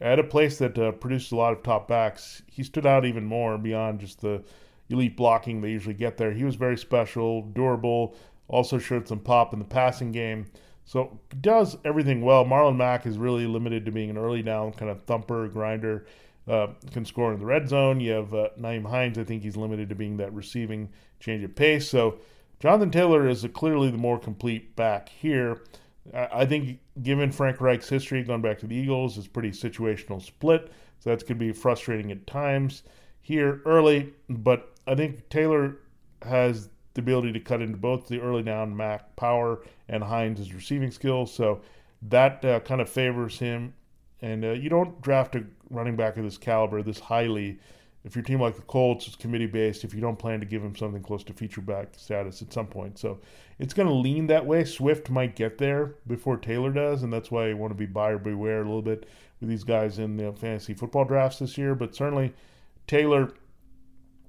At 0.00 0.18
a 0.18 0.24
place 0.24 0.58
that 0.58 0.78
uh, 0.78 0.92
produced 0.92 1.32
a 1.32 1.36
lot 1.36 1.52
of 1.54 1.62
top 1.62 1.88
backs, 1.88 2.42
he 2.46 2.62
stood 2.62 2.84
out 2.84 3.06
even 3.06 3.24
more 3.24 3.56
beyond 3.56 4.00
just 4.00 4.20
the 4.20 4.42
elite 4.90 5.16
blocking 5.16 5.62
they 5.62 5.70
usually 5.70 5.94
get 5.94 6.18
there. 6.18 6.32
He 6.32 6.44
was 6.44 6.56
very 6.56 6.76
special, 6.76 7.42
durable, 7.42 8.14
also 8.48 8.78
showed 8.78 9.08
some 9.08 9.20
pop 9.20 9.54
in 9.54 9.58
the 9.58 9.64
passing 9.64 10.12
game. 10.12 10.46
So 10.92 11.18
does 11.40 11.78
everything 11.86 12.20
well. 12.20 12.44
Marlon 12.44 12.76
Mack 12.76 13.06
is 13.06 13.16
really 13.16 13.46
limited 13.46 13.86
to 13.86 13.90
being 13.90 14.10
an 14.10 14.18
early 14.18 14.42
down 14.42 14.74
kind 14.74 14.90
of 14.90 15.00
thumper, 15.04 15.48
grinder, 15.48 16.04
uh, 16.46 16.66
can 16.90 17.06
score 17.06 17.32
in 17.32 17.38
the 17.38 17.46
red 17.46 17.66
zone. 17.66 17.98
You 17.98 18.12
have 18.12 18.34
uh, 18.34 18.48
Nyheim 18.60 18.84
Hines. 18.86 19.16
I 19.16 19.24
think 19.24 19.42
he's 19.42 19.56
limited 19.56 19.88
to 19.88 19.94
being 19.94 20.18
that 20.18 20.34
receiving 20.34 20.90
change 21.18 21.44
of 21.44 21.54
pace. 21.54 21.88
So 21.88 22.18
Jonathan 22.60 22.90
Taylor 22.90 23.26
is 23.26 23.46
clearly 23.54 23.90
the 23.90 23.96
more 23.96 24.18
complete 24.18 24.76
back 24.76 25.08
here. 25.08 25.62
I 26.12 26.44
think, 26.44 26.78
given 27.02 27.32
Frank 27.32 27.62
Reich's 27.62 27.88
history, 27.88 28.22
going 28.22 28.42
back 28.42 28.58
to 28.58 28.66
the 28.66 28.76
Eagles, 28.76 29.16
it's 29.16 29.26
pretty 29.26 29.52
situational 29.52 30.20
split. 30.20 30.70
So 30.98 31.08
that's 31.08 31.22
going 31.22 31.38
to 31.38 31.42
be 31.46 31.52
frustrating 31.52 32.12
at 32.12 32.26
times 32.26 32.82
here 33.22 33.62
early. 33.64 34.12
But 34.28 34.74
I 34.86 34.94
think 34.94 35.26
Taylor 35.30 35.78
has 36.20 36.68
the 36.94 37.00
ability 37.00 37.32
to 37.32 37.40
cut 37.40 37.62
into 37.62 37.76
both 37.76 38.08
the 38.08 38.20
early 38.20 38.42
down 38.42 38.76
Mack 38.76 39.16
power 39.16 39.62
and 39.88 40.02
Hines' 40.02 40.52
receiving 40.52 40.90
skills. 40.90 41.32
So 41.32 41.60
that 42.08 42.44
uh, 42.44 42.60
kind 42.60 42.80
of 42.80 42.88
favors 42.88 43.38
him. 43.38 43.74
And 44.20 44.44
uh, 44.44 44.50
you 44.52 44.68
don't 44.68 45.00
draft 45.02 45.34
a 45.34 45.44
running 45.70 45.96
back 45.96 46.16
of 46.16 46.24
this 46.24 46.38
caliber 46.38 46.82
this 46.82 47.00
highly 47.00 47.58
if 48.04 48.16
your 48.16 48.24
team 48.24 48.40
like 48.40 48.56
the 48.56 48.62
Colts 48.62 49.06
is 49.06 49.14
committee 49.14 49.46
based, 49.46 49.84
if 49.84 49.94
you 49.94 50.00
don't 50.00 50.18
plan 50.18 50.40
to 50.40 50.46
give 50.46 50.62
him 50.62 50.74
something 50.74 51.02
close 51.02 51.22
to 51.24 51.32
feature 51.32 51.60
back 51.60 51.88
status 51.96 52.42
at 52.42 52.52
some 52.52 52.66
point. 52.66 52.98
So 52.98 53.20
it's 53.58 53.74
going 53.74 53.88
to 53.88 53.94
lean 53.94 54.26
that 54.26 54.44
way. 54.44 54.64
Swift 54.64 55.08
might 55.08 55.36
get 55.36 55.58
there 55.58 55.94
before 56.06 56.36
Taylor 56.36 56.72
does, 56.72 57.04
and 57.04 57.12
that's 57.12 57.30
why 57.30 57.50
I 57.50 57.54
want 57.54 57.70
to 57.70 57.78
be 57.78 57.86
buyer 57.86 58.18
beware 58.18 58.62
a 58.62 58.64
little 58.64 58.82
bit 58.82 59.08
with 59.40 59.48
these 59.48 59.62
guys 59.62 59.98
in 59.98 60.16
the 60.16 60.32
fantasy 60.32 60.74
football 60.74 61.04
drafts 61.04 61.38
this 61.38 61.56
year. 61.56 61.76
But 61.76 61.94
certainly 61.94 62.34
Taylor, 62.88 63.34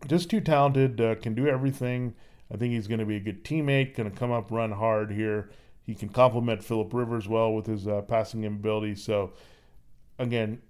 just 0.07 0.29
too 0.29 0.41
talented, 0.41 1.01
uh, 1.01 1.15
can 1.15 1.33
do 1.33 1.47
everything. 1.47 2.13
I 2.53 2.57
think 2.57 2.73
he's 2.73 2.87
going 2.87 2.99
to 2.99 3.05
be 3.05 3.15
a 3.15 3.19
good 3.19 3.43
teammate, 3.43 3.95
going 3.95 4.09
to 4.09 4.15
come 4.15 4.31
up, 4.31 4.51
run 4.51 4.71
hard 4.71 5.11
here. 5.11 5.49
He 5.81 5.95
can 5.95 6.09
complement 6.09 6.63
Philip 6.63 6.93
Rivers 6.93 7.27
well 7.27 7.53
with 7.53 7.65
his 7.65 7.87
uh, 7.87 8.01
passing 8.03 8.45
ability. 8.45 8.95
So, 8.95 9.33
again, 10.19 10.61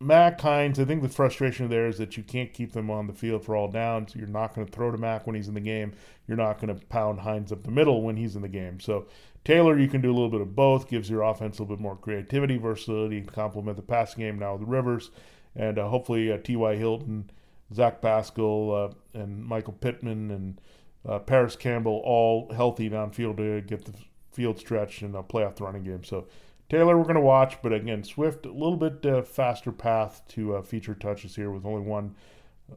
Mack 0.00 0.40
Hines, 0.40 0.80
I 0.80 0.84
think 0.84 1.02
the 1.02 1.08
frustration 1.08 1.68
there 1.68 1.86
is 1.86 1.98
that 1.98 2.16
you 2.16 2.22
can't 2.22 2.52
keep 2.52 2.72
them 2.72 2.90
on 2.90 3.06
the 3.06 3.12
field 3.12 3.44
for 3.44 3.54
all 3.54 3.68
downs. 3.68 4.14
You're 4.16 4.26
not 4.26 4.54
going 4.54 4.66
to 4.66 4.72
throw 4.72 4.90
to 4.90 4.98
Mack 4.98 5.26
when 5.26 5.36
he's 5.36 5.48
in 5.48 5.54
the 5.54 5.60
game. 5.60 5.92
You're 6.26 6.36
not 6.36 6.58
going 6.58 6.74
to 6.74 6.86
pound 6.86 7.20
Hines 7.20 7.52
up 7.52 7.62
the 7.62 7.70
middle 7.70 8.02
when 8.02 8.16
he's 8.16 8.34
in 8.34 8.42
the 8.42 8.48
game. 8.48 8.80
So 8.80 9.06
Taylor, 9.44 9.78
you 9.78 9.88
can 9.88 10.00
do 10.00 10.10
a 10.10 10.14
little 10.14 10.28
bit 10.28 10.40
of 10.40 10.56
both. 10.56 10.88
Gives 10.88 11.08
your 11.08 11.22
offense 11.22 11.58
a 11.58 11.62
little 11.62 11.76
bit 11.76 11.82
more 11.82 11.96
creativity, 11.96 12.58
versatility, 12.58 13.20
to 13.20 13.30
complement 13.30 13.76
the 13.76 13.82
passing 13.82 14.20
game 14.20 14.38
now 14.38 14.54
with 14.56 14.68
Rivers, 14.68 15.10
and 15.54 15.78
uh, 15.78 15.88
hopefully 15.88 16.32
uh, 16.32 16.38
T.Y. 16.38 16.76
Hilton, 16.76 17.30
Zach 17.72 18.02
Pascal, 18.02 18.74
uh, 18.74 19.18
and 19.18 19.44
Michael 19.44 19.72
Pittman 19.74 20.30
and 20.30 20.60
uh, 21.08 21.18
Parris 21.18 21.56
Campbell 21.56 22.02
all 22.04 22.52
healthy 22.54 22.90
downfield 22.90 23.38
to 23.38 23.60
get 23.62 23.84
the 23.84 23.94
field 24.32 24.58
stretched 24.58 25.02
and 25.02 25.16
uh, 25.16 25.22
play 25.22 25.44
off 25.44 25.56
the 25.56 25.64
running 25.64 25.84
game. 25.84 26.04
So 26.04 26.26
Taylor, 26.68 26.96
we're 26.96 27.04
going 27.04 27.16
to 27.16 27.20
watch, 27.20 27.60
but 27.62 27.72
again, 27.72 28.04
Swift, 28.04 28.46
a 28.46 28.52
little 28.52 28.76
bit 28.76 29.04
uh, 29.04 29.22
faster 29.22 29.72
path 29.72 30.22
to 30.28 30.56
uh, 30.56 30.62
feature 30.62 30.94
touches 30.94 31.34
here 31.34 31.50
with 31.50 31.66
only 31.66 31.82
one 31.82 32.14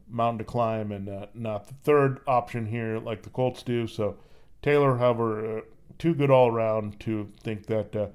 mountain 0.10 0.40
to 0.40 0.44
climb 0.44 0.92
and 0.92 1.08
uh, 1.08 1.28
not 1.36 1.68
the 1.68 1.76
third 1.84 2.20
option 2.26 2.66
here 2.66 2.98
like 2.98 3.22
the 3.22 3.30
Colts 3.30 3.62
do. 3.62 3.86
So 3.86 4.18
Taylor, 4.64 4.98
however, 4.98 5.58
uh, 5.58 5.62
too 6.00 6.16
good 6.16 6.32
all 6.32 6.48
around 6.48 7.00
to 7.02 7.30
think 7.44 7.68
that 7.68 7.96
uh, 7.96 8.08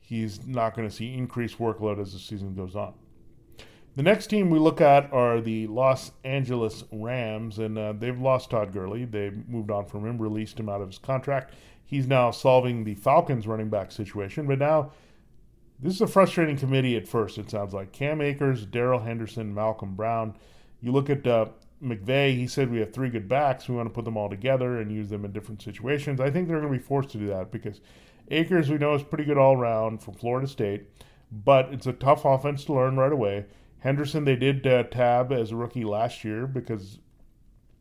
he's 0.00 0.44
not 0.46 0.74
going 0.74 0.88
to 0.88 0.94
see 0.94 1.14
increased 1.14 1.58
workload 1.58 2.00
as 2.00 2.12
the 2.12 2.18
season 2.18 2.54
goes 2.54 2.74
on. 2.74 2.94
The 4.00 4.04
next 4.04 4.28
team 4.28 4.48
we 4.48 4.58
look 4.58 4.80
at 4.80 5.12
are 5.12 5.42
the 5.42 5.66
Los 5.66 6.12
Angeles 6.24 6.84
Rams, 6.90 7.58
and 7.58 7.76
uh, 7.76 7.92
they've 7.92 8.18
lost 8.18 8.48
Todd 8.48 8.72
Gurley. 8.72 9.04
They 9.04 9.28
moved 9.28 9.70
on 9.70 9.84
from 9.84 10.06
him, 10.06 10.16
released 10.16 10.58
him 10.58 10.70
out 10.70 10.80
of 10.80 10.88
his 10.88 10.96
contract. 10.96 11.52
He's 11.84 12.06
now 12.06 12.30
solving 12.30 12.84
the 12.84 12.94
Falcons 12.94 13.46
running 13.46 13.68
back 13.68 13.92
situation, 13.92 14.46
but 14.46 14.58
now 14.58 14.92
this 15.78 15.92
is 15.92 16.00
a 16.00 16.06
frustrating 16.06 16.56
committee 16.56 16.96
at 16.96 17.06
first, 17.06 17.36
it 17.36 17.50
sounds 17.50 17.74
like. 17.74 17.92
Cam 17.92 18.22
Akers, 18.22 18.64
Darrell 18.64 19.00
Henderson, 19.00 19.54
Malcolm 19.54 19.96
Brown. 19.96 20.34
You 20.80 20.92
look 20.92 21.10
at 21.10 21.26
uh, 21.26 21.48
McVay, 21.84 22.34
he 22.34 22.46
said 22.46 22.70
we 22.70 22.80
have 22.80 22.94
three 22.94 23.10
good 23.10 23.28
backs. 23.28 23.68
We 23.68 23.76
want 23.76 23.90
to 23.90 23.94
put 23.94 24.06
them 24.06 24.16
all 24.16 24.30
together 24.30 24.80
and 24.80 24.90
use 24.90 25.10
them 25.10 25.26
in 25.26 25.32
different 25.32 25.60
situations. 25.60 26.22
I 26.22 26.30
think 26.30 26.48
they're 26.48 26.60
going 26.60 26.72
to 26.72 26.78
be 26.78 26.82
forced 26.82 27.10
to 27.10 27.18
do 27.18 27.26
that 27.26 27.52
because 27.52 27.82
Akers, 28.30 28.70
we 28.70 28.78
know, 28.78 28.94
is 28.94 29.02
pretty 29.02 29.24
good 29.24 29.36
all 29.36 29.58
around 29.58 30.02
from 30.02 30.14
Florida 30.14 30.48
State, 30.48 30.86
but 31.30 31.68
it's 31.70 31.86
a 31.86 31.92
tough 31.92 32.24
offense 32.24 32.64
to 32.64 32.72
learn 32.72 32.96
right 32.96 33.12
away. 33.12 33.44
Henderson, 33.80 34.24
they 34.24 34.36
did 34.36 34.66
uh, 34.66 34.84
tab 34.84 35.32
as 35.32 35.52
a 35.52 35.56
rookie 35.56 35.84
last 35.84 36.24
year 36.24 36.46
because 36.46 36.98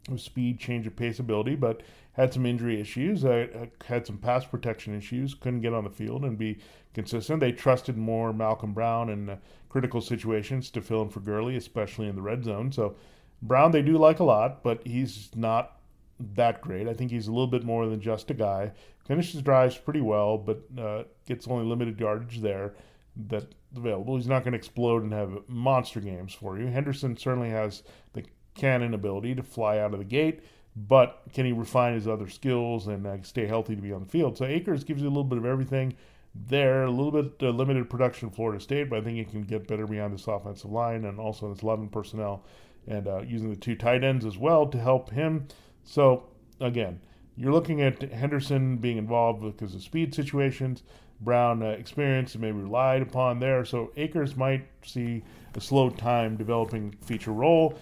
of 0.10 0.22
speed, 0.22 0.60
change 0.60 0.88
of 0.88 0.96
pace 0.96 1.20
ability, 1.20 1.56
but 1.56 1.82
had 2.13 2.34
some 2.34 2.46
injury 2.46 2.79
issues, 2.79 3.24
uh, 3.24 3.68
had 3.86 4.08
some 4.08 4.18
pass 4.18 4.46
protection 4.46 4.96
issues, 4.96 5.34
couldn't 5.34 5.62
get 5.62 5.74
on 5.74 5.84
the 5.84 5.89
field 5.89 6.24
and 6.24 6.38
be 6.38 6.58
consistent. 6.94 7.39
They 7.39 7.51
trusted 7.51 7.98
more 7.98 8.34
Malcolm 8.34 8.74
Brown 8.74 9.10
in 9.10 9.29
uh, 9.29 9.38
critical 9.70 10.01
situations 10.01 10.70
to 10.72 10.82
fill 10.82 11.01
in 11.01 11.10
for 11.10 11.20
Gurley, 11.20 11.56
especially 11.56 12.08
in 12.08 12.15
the 12.15 12.22
red 12.22 12.44
zone. 12.44 12.72
So 12.72 12.96
Brown 13.41 13.72
they 13.72 13.82
do 13.82 13.98
like 13.98 14.20
a 14.20 14.24
lot, 14.24 14.63
but 14.63 14.86
he's 14.86 15.29
not 15.36 15.77
that 16.20 16.62
great. 16.62 16.88
I 16.88 16.94
think 16.94 17.12
he's 17.12 17.27
a 17.27 17.32
little 17.32 17.48
bit 17.48 17.63
more 17.63 17.86
than 17.88 18.01
just 18.01 18.32
a 18.32 18.34
guy. 18.34 18.72
Finishes 19.06 19.41
drives 19.41 19.77
pretty 19.77 20.01
well, 20.01 20.38
but 20.38 20.62
uh, 20.77 21.03
gets 21.25 21.48
only 21.48 21.65
limited 21.65 22.00
yardage 22.00 22.41
there 22.41 22.74
that's 23.16 23.54
available. 23.75 24.16
He's 24.16 24.28
not 24.28 24.44
going 24.44 24.54
to 24.54 24.58
explode 24.58 25.04
and 25.04 25.13
have 25.13 25.48
monster 25.48 26.00
games 26.00 26.34
for 26.34 26.58
you. 26.58 26.68
Henderson 26.68 27.18
certainly 27.18 27.50
has 27.50 27.84
the 28.13 28.24
cannon 28.56 28.94
ability 28.94 29.36
to 29.36 29.44
fly 29.44 29.78
out 29.80 29.94
of 29.94 30.00
the 30.00 30.06
gate, 30.06 30.44
but 30.75 31.22
can 31.34 31.46
he 31.46 31.51
refine 31.51 31.94
his 31.94 32.08
other 32.08 32.30
skills 32.30 32.88
and 32.88 33.06
uh, 33.06 33.22
stay 33.24 33.46
healthy 33.46 33.75
to 33.75 33.82
be 33.82 33.92
on 33.92 34.01
the 34.01 34.10
field? 34.10 34.38
So 34.38 34.46
Akers 34.46 34.84
gives 34.84 35.01
you 35.01 35.08
a 35.08 35.10
little 35.10 35.24
bit 35.24 35.38
of 35.38 35.46
everything 35.46 35.96
there. 36.36 36.84
A 36.84 36.92
little 36.92 37.12
bit 37.12 37.34
uh, 37.42 37.50
limited 37.50 37.89
production 37.89 38.30
Florida 38.30 38.60
State, 38.60 38.89
but 38.89 39.00
I 39.00 39.01
think 39.01 39.18
he 39.18 39.25
can 39.25 39.44
get 39.44 39.68
better 39.68 39.88
beyond 39.88 40.13
this 40.13 40.28
offensive 40.28 40.72
line 40.72 41.06
and 41.06 41.20
also 41.20 41.54
this 41.54 41.63
11 41.63 41.89
personnel 41.89 42.44
and 42.88 43.08
uh, 43.08 43.22
using 43.22 43.50
the 43.50 43.56
two 43.56 43.75
tight 43.75 44.04
ends 44.04 44.25
as 44.25 44.38
well 44.38 44.68
to 44.68 44.80
help 44.80 45.12
him. 45.12 45.48
So, 45.84 46.24
again, 46.60 47.01
you're 47.39 47.53
looking 47.53 47.81
at 47.81 48.01
Henderson 48.12 48.75
being 48.75 48.98
involved 48.98 49.41
because 49.41 49.74
of 49.74 49.81
speed 49.81 50.13
situations, 50.13 50.84
Brown 51.22 51.63
uh, 51.63 51.67
experience 51.67 52.34
and 52.34 52.41
maybe 52.41 52.58
relied 52.58 53.01
upon 53.01 53.39
there. 53.39 53.63
So, 53.63 53.93
Akers 53.96 54.36
might 54.36 54.67
see 54.84 55.24
a 55.55 55.62
slow 55.62 55.89
time 55.89 56.36
developing 56.36 56.91
feature 57.01 57.31
role. 57.31 57.79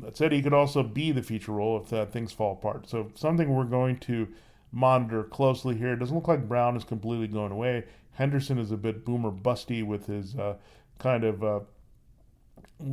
That 0.00 0.16
said, 0.16 0.32
he 0.32 0.42
could 0.42 0.52
also 0.52 0.82
be 0.82 1.12
the 1.12 1.22
feature 1.22 1.52
role 1.52 1.80
if 1.80 1.92
uh, 1.92 2.06
things 2.06 2.32
fall 2.32 2.54
apart. 2.54 2.88
So, 2.88 3.12
something 3.14 3.54
we're 3.54 3.64
going 3.64 3.98
to 4.00 4.26
monitor 4.72 5.22
closely 5.22 5.76
here. 5.76 5.92
It 5.92 6.00
doesn't 6.00 6.14
look 6.14 6.26
like 6.26 6.48
Brown 6.48 6.76
is 6.76 6.82
completely 6.82 7.28
going 7.28 7.52
away. 7.52 7.84
Henderson 8.10 8.58
is 8.58 8.72
a 8.72 8.76
bit 8.76 9.04
boomer 9.04 9.30
busty 9.30 9.86
with 9.86 10.06
his 10.06 10.34
uh, 10.34 10.56
kind 10.98 11.22
of 11.22 11.44
uh, 11.44 11.60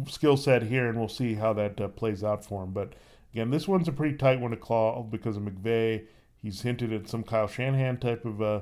skill 0.07 0.37
set 0.37 0.61
here, 0.61 0.87
and 0.87 0.99
we'll 0.99 1.09
see 1.09 1.33
how 1.33 1.53
that 1.53 1.81
uh, 1.81 1.87
plays 1.87 2.23
out 2.23 2.45
for 2.45 2.63
him. 2.63 2.71
But 2.71 2.93
again, 3.33 3.49
this 3.49 3.67
one's 3.67 3.87
a 3.87 3.91
pretty 3.91 4.15
tight 4.17 4.39
one 4.39 4.51
to 4.51 4.57
call 4.57 5.03
because 5.03 5.37
of 5.37 5.43
McVay. 5.43 6.05
He's 6.41 6.61
hinted 6.61 6.93
at 6.93 7.09
some 7.09 7.23
Kyle 7.23 7.47
Shanahan 7.47 7.97
type 7.97 8.25
of 8.25 8.41
uh, 8.41 8.61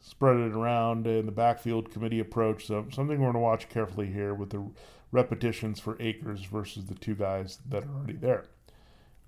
spread 0.00 0.36
it 0.36 0.52
around 0.52 1.06
in 1.06 1.26
the 1.26 1.32
backfield 1.32 1.90
committee 1.90 2.20
approach. 2.20 2.66
So 2.66 2.86
something 2.92 3.18
we're 3.18 3.26
going 3.26 3.34
to 3.34 3.40
watch 3.40 3.68
carefully 3.68 4.06
here 4.06 4.34
with 4.34 4.50
the 4.50 4.70
repetitions 5.10 5.80
for 5.80 6.00
Akers 6.00 6.44
versus 6.44 6.86
the 6.86 6.94
two 6.94 7.14
guys 7.14 7.58
that 7.68 7.84
are 7.84 7.94
already 7.94 8.14
there. 8.14 8.46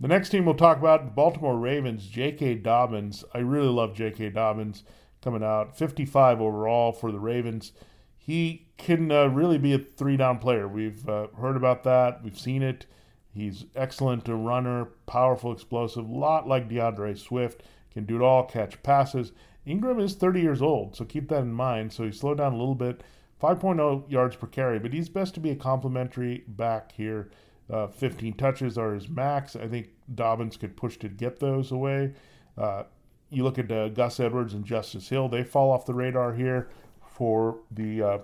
The 0.01 0.09
next 0.09 0.31
team 0.31 0.47
we'll 0.47 0.55
talk 0.55 0.79
about, 0.79 1.05
the 1.05 1.11
Baltimore 1.11 1.59
Ravens, 1.59 2.07
J.K. 2.07 2.57
Dobbins. 2.57 3.23
I 3.35 3.39
really 3.39 3.69
love 3.69 3.95
J.K. 3.95 4.31
Dobbins 4.31 4.83
coming 5.23 5.43
out, 5.43 5.77
55 5.77 6.41
overall 6.41 6.93
for 6.93 7.13
the 7.13 7.19
Ravens. 7.19 7.73
He 8.17 8.69
can 8.79 9.13
uh, 9.13 9.27
really 9.27 9.59
be 9.59 9.75
a 9.75 9.79
three 9.79 10.17
down 10.17 10.39
player. 10.39 10.67
We've 10.67 11.07
uh, 11.07 11.27
heard 11.39 11.57
about 11.57 11.85
that, 11.85 12.25
we've 12.25 12.39
seen 12.39 12.63
it. 12.63 12.87
He's 13.33 13.67
excellent 13.77 14.29
a 14.29 14.35
runner, 14.35 14.87
powerful, 15.07 15.53
explosive, 15.53 16.09
lot 16.11 16.49
like 16.49 16.69
D'Andre 16.69 17.15
Swift. 17.15 17.63
Can 17.93 18.05
do 18.05 18.17
it 18.17 18.23
all, 18.23 18.45
catch 18.45 18.83
passes. 18.83 19.33
Ingram 19.67 20.01
is 20.01 20.15
30 20.15 20.41
years 20.41 20.63
old, 20.63 20.97
so 20.97 21.05
keep 21.05 21.29
that 21.29 21.43
in 21.43 21.53
mind. 21.53 21.93
So 21.93 22.05
he 22.05 22.13
slowed 22.13 22.39
down 22.39 22.53
a 22.53 22.59
little 22.59 22.75
bit, 22.75 23.03
5.0 23.41 24.11
yards 24.11 24.37
per 24.37 24.47
carry, 24.47 24.79
but 24.79 24.93
he's 24.93 25.09
best 25.09 25.35
to 25.35 25.41
be 25.41 25.51
a 25.51 25.57
complimentary 25.57 26.45
back 26.49 26.93
here. 26.93 27.31
Uh, 27.71 27.87
15 27.87 28.35
touches 28.35 28.77
are 28.77 28.95
his 28.95 29.09
max. 29.09 29.55
I 29.55 29.69
think 29.69 29.91
Dobbins 30.13 30.57
could 30.57 30.77
push 30.77 30.97
to 30.99 31.09
get 31.09 31.39
those 31.39 31.71
away. 31.71 32.15
Uh, 32.59 32.85
you 33.31 33.45
look 33.45 33.59
at 33.59 33.71
uh, 33.71 33.89
Gus 33.89 34.19
Edwards 34.19 34.55
and 34.55 34.65
Justice 34.65 35.09
Hill, 35.09 35.29
they 35.29 35.45
fall 35.45 35.71
off 35.71 35.87
the 35.87 35.95
radar 35.95 36.35
here 36.35 36.69
for 37.01 37.59
the 37.71 38.03
uh, 38.03 38.19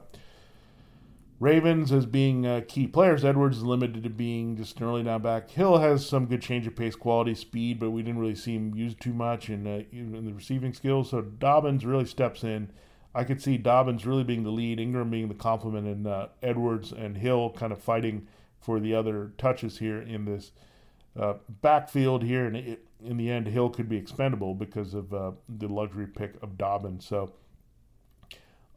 Ravens 1.38 1.92
as 1.92 2.06
being 2.06 2.46
uh, 2.46 2.62
key 2.66 2.86
players. 2.86 3.24
Edwards 3.24 3.58
is 3.58 3.62
limited 3.62 4.02
to 4.02 4.10
being 4.10 4.56
just 4.56 4.78
an 4.80 4.86
early 4.86 5.02
down 5.02 5.20
back. 5.20 5.50
Hill 5.50 5.78
has 5.78 6.06
some 6.06 6.26
good 6.26 6.40
change 6.40 6.66
of 6.66 6.74
pace, 6.74 6.96
quality, 6.96 7.34
speed, 7.34 7.78
but 7.78 7.90
we 7.90 8.02
didn't 8.02 8.20
really 8.20 8.34
see 8.34 8.54
him 8.54 8.74
used 8.74 9.00
too 9.00 9.12
much 9.12 9.50
in, 9.50 9.66
uh, 9.66 9.82
in 9.92 10.24
the 10.24 10.32
receiving 10.32 10.72
skills. 10.72 11.10
So 11.10 11.20
Dobbins 11.20 11.84
really 11.84 12.06
steps 12.06 12.42
in. 12.42 12.70
I 13.14 13.24
could 13.24 13.42
see 13.42 13.58
Dobbins 13.58 14.06
really 14.06 14.24
being 14.24 14.44
the 14.44 14.50
lead, 14.50 14.80
Ingram 14.80 15.10
being 15.10 15.28
the 15.28 15.34
complement, 15.34 15.86
and 15.86 16.06
uh, 16.06 16.28
Edwards 16.42 16.92
and 16.92 17.18
Hill 17.18 17.50
kind 17.50 17.72
of 17.72 17.80
fighting 17.80 18.28
for 18.58 18.80
the 18.80 18.94
other 18.94 19.32
touches 19.36 19.78
here 19.78 20.00
in 20.00 20.24
this 20.24 20.52
uh, 21.18 21.34
backfield 21.60 22.22
here. 22.22 22.46
And 22.46 22.56
it, 22.56 22.86
in 23.04 23.18
the 23.18 23.30
end, 23.30 23.46
Hill 23.46 23.68
could 23.68 23.88
be 23.90 23.96
expendable 23.98 24.54
because 24.54 24.94
of 24.94 25.12
uh, 25.12 25.32
the 25.48 25.68
luxury 25.68 26.06
pick 26.06 26.34
of 26.42 26.56
Dobbins. 26.56 27.06
So 27.06 27.34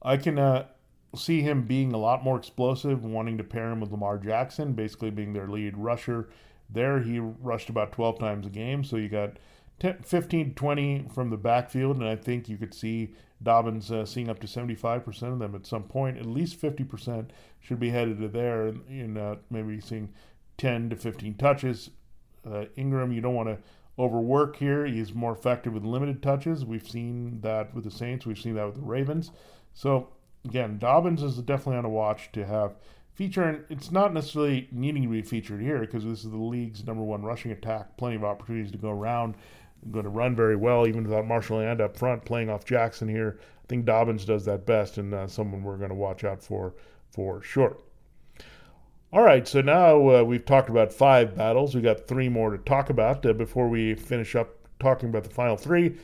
I 0.01 0.17
can 0.17 0.37
uh, 0.37 0.67
see 1.15 1.41
him 1.41 1.63
being 1.63 1.93
a 1.93 1.97
lot 1.97 2.23
more 2.23 2.37
explosive, 2.37 3.03
wanting 3.03 3.37
to 3.37 3.43
pair 3.43 3.71
him 3.71 3.79
with 3.79 3.91
Lamar 3.91 4.17
Jackson, 4.17 4.73
basically 4.73 5.09
being 5.09 5.33
their 5.33 5.47
lead 5.47 5.77
rusher. 5.77 6.29
There, 6.69 6.99
he 7.01 7.19
rushed 7.19 7.69
about 7.69 7.91
12 7.91 8.19
times 8.19 8.45
a 8.45 8.49
game, 8.49 8.83
so 8.83 8.95
you 8.95 9.09
got 9.09 9.37
10, 9.79 10.03
15 10.03 10.53
20 10.53 11.07
from 11.13 11.29
the 11.29 11.37
backfield, 11.37 11.97
and 11.97 12.07
I 12.07 12.15
think 12.15 12.47
you 12.47 12.57
could 12.57 12.73
see 12.73 13.15
Dobbins 13.41 13.91
uh, 13.91 14.05
seeing 14.05 14.29
up 14.29 14.39
to 14.39 14.47
75% 14.47 15.07
of 15.33 15.39
them 15.39 15.55
at 15.55 15.65
some 15.65 15.83
point. 15.83 16.17
At 16.17 16.25
least 16.25 16.61
50% 16.61 17.29
should 17.59 17.79
be 17.79 17.89
headed 17.89 18.19
to 18.19 18.27
there, 18.27 18.67
and 18.67 19.17
uh, 19.17 19.37
maybe 19.49 19.79
seeing 19.79 20.09
10 20.57 20.91
to 20.91 20.95
15 20.95 21.35
touches. 21.35 21.89
Uh, 22.45 22.65
Ingram, 22.75 23.11
you 23.11 23.21
don't 23.21 23.35
want 23.35 23.49
to 23.49 23.57
overwork 23.97 24.57
here. 24.57 24.85
He's 24.85 25.13
more 25.13 25.31
effective 25.31 25.73
with 25.73 25.83
limited 25.83 26.21
touches. 26.21 26.65
We've 26.65 26.87
seen 26.87 27.41
that 27.41 27.73
with 27.73 27.85
the 27.85 27.91
Saints, 27.91 28.25
we've 28.25 28.39
seen 28.39 28.55
that 28.55 28.65
with 28.65 28.75
the 28.75 28.81
Ravens. 28.81 29.31
So 29.73 30.09
again, 30.45 30.77
Dobbins 30.77 31.23
is 31.23 31.37
definitely 31.37 31.77
on 31.77 31.85
a 31.85 31.89
watch 31.89 32.31
to 32.33 32.45
have 32.45 32.75
feature, 33.13 33.43
and 33.43 33.63
it's 33.69 33.91
not 33.91 34.13
necessarily 34.13 34.67
needing 34.71 35.03
to 35.03 35.09
be 35.09 35.21
featured 35.21 35.61
here 35.61 35.79
because 35.79 36.03
this 36.03 36.23
is 36.23 36.31
the 36.31 36.37
league's 36.37 36.85
number 36.85 37.03
one 37.03 37.23
rushing 37.23 37.51
attack. 37.51 37.97
Plenty 37.97 38.15
of 38.15 38.23
opportunities 38.23 38.71
to 38.71 38.77
go 38.77 38.89
around. 38.89 39.35
Going 39.91 40.03
to 40.03 40.09
run 40.09 40.35
very 40.35 40.55
well, 40.55 40.87
even 40.87 41.03
without 41.03 41.25
Marshall 41.25 41.59
Yanda 41.59 41.81
up 41.81 41.97
front 41.97 42.25
playing 42.25 42.49
off 42.49 42.65
Jackson 42.65 43.07
here. 43.07 43.39
I 43.41 43.67
think 43.67 43.85
Dobbins 43.85 44.25
does 44.25 44.45
that 44.45 44.65
best, 44.65 44.97
and 44.97 45.13
uh, 45.13 45.27
someone 45.27 45.63
we're 45.63 45.77
going 45.77 45.89
to 45.89 45.95
watch 45.95 46.23
out 46.23 46.43
for 46.43 46.73
for 47.11 47.41
sure. 47.41 47.77
All 49.11 49.23
right, 49.23 49.47
so 49.47 49.61
now 49.61 50.09
uh, 50.09 50.23
we've 50.23 50.45
talked 50.45 50.69
about 50.69 50.93
five 50.93 51.35
battles. 51.35 51.73
We've 51.73 51.83
got 51.83 52.07
three 52.07 52.29
more 52.29 52.51
to 52.51 52.57
talk 52.59 52.89
about 52.89 53.25
uh, 53.25 53.33
before 53.33 53.67
we 53.67 53.95
finish 53.95 54.35
up 54.35 54.49
talking 54.79 55.09
about 55.09 55.23
the 55.23 55.29
final 55.29 55.57
three 55.57 55.97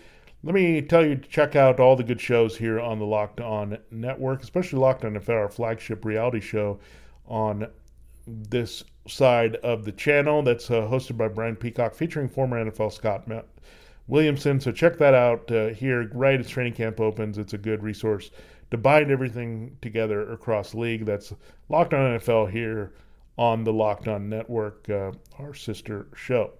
let 0.45 0.53
me 0.53 0.79
tell 0.79 1.03
you 1.03 1.15
to 1.15 1.27
check 1.27 1.55
out 1.55 1.79
all 1.79 1.95
the 1.95 2.03
good 2.03 2.21
shows 2.21 2.55
here 2.55 2.79
on 2.79 2.99
the 2.99 3.05
Locked 3.05 3.41
On 3.41 3.79
Network, 3.89 4.43
especially 4.43 4.77
Locked 4.77 5.03
On 5.03 5.15
NFL, 5.15 5.29
our 5.29 5.49
flagship 5.49 6.05
reality 6.05 6.39
show 6.39 6.79
on 7.25 7.67
this 8.27 8.83
side 9.07 9.55
of 9.57 9.85
the 9.85 9.91
channel 9.91 10.43
that's 10.43 10.69
uh, 10.69 10.81
hosted 10.81 11.17
by 11.17 11.27
Brian 11.27 11.55
Peacock, 11.55 11.95
featuring 11.95 12.29
former 12.29 12.63
NFL 12.63 12.93
Scott 12.93 13.27
Williamson. 14.05 14.59
So 14.59 14.71
check 14.71 14.99
that 14.99 15.15
out 15.15 15.51
uh, 15.51 15.69
here 15.69 16.11
right 16.13 16.39
as 16.39 16.47
training 16.47 16.73
camp 16.73 16.99
opens. 16.99 17.39
It's 17.39 17.53
a 17.53 17.57
good 17.57 17.81
resource 17.81 18.29
to 18.69 18.77
bind 18.77 19.09
everything 19.09 19.75
together 19.81 20.31
across 20.31 20.75
league. 20.75 21.05
That's 21.05 21.33
Locked 21.69 21.95
On 21.95 22.19
NFL 22.19 22.51
here 22.51 22.93
on 23.35 23.63
the 23.63 23.73
Locked 23.73 24.07
On 24.07 24.29
Network, 24.29 24.87
uh, 24.91 25.11
our 25.39 25.55
sister 25.55 26.05
show. 26.15 26.53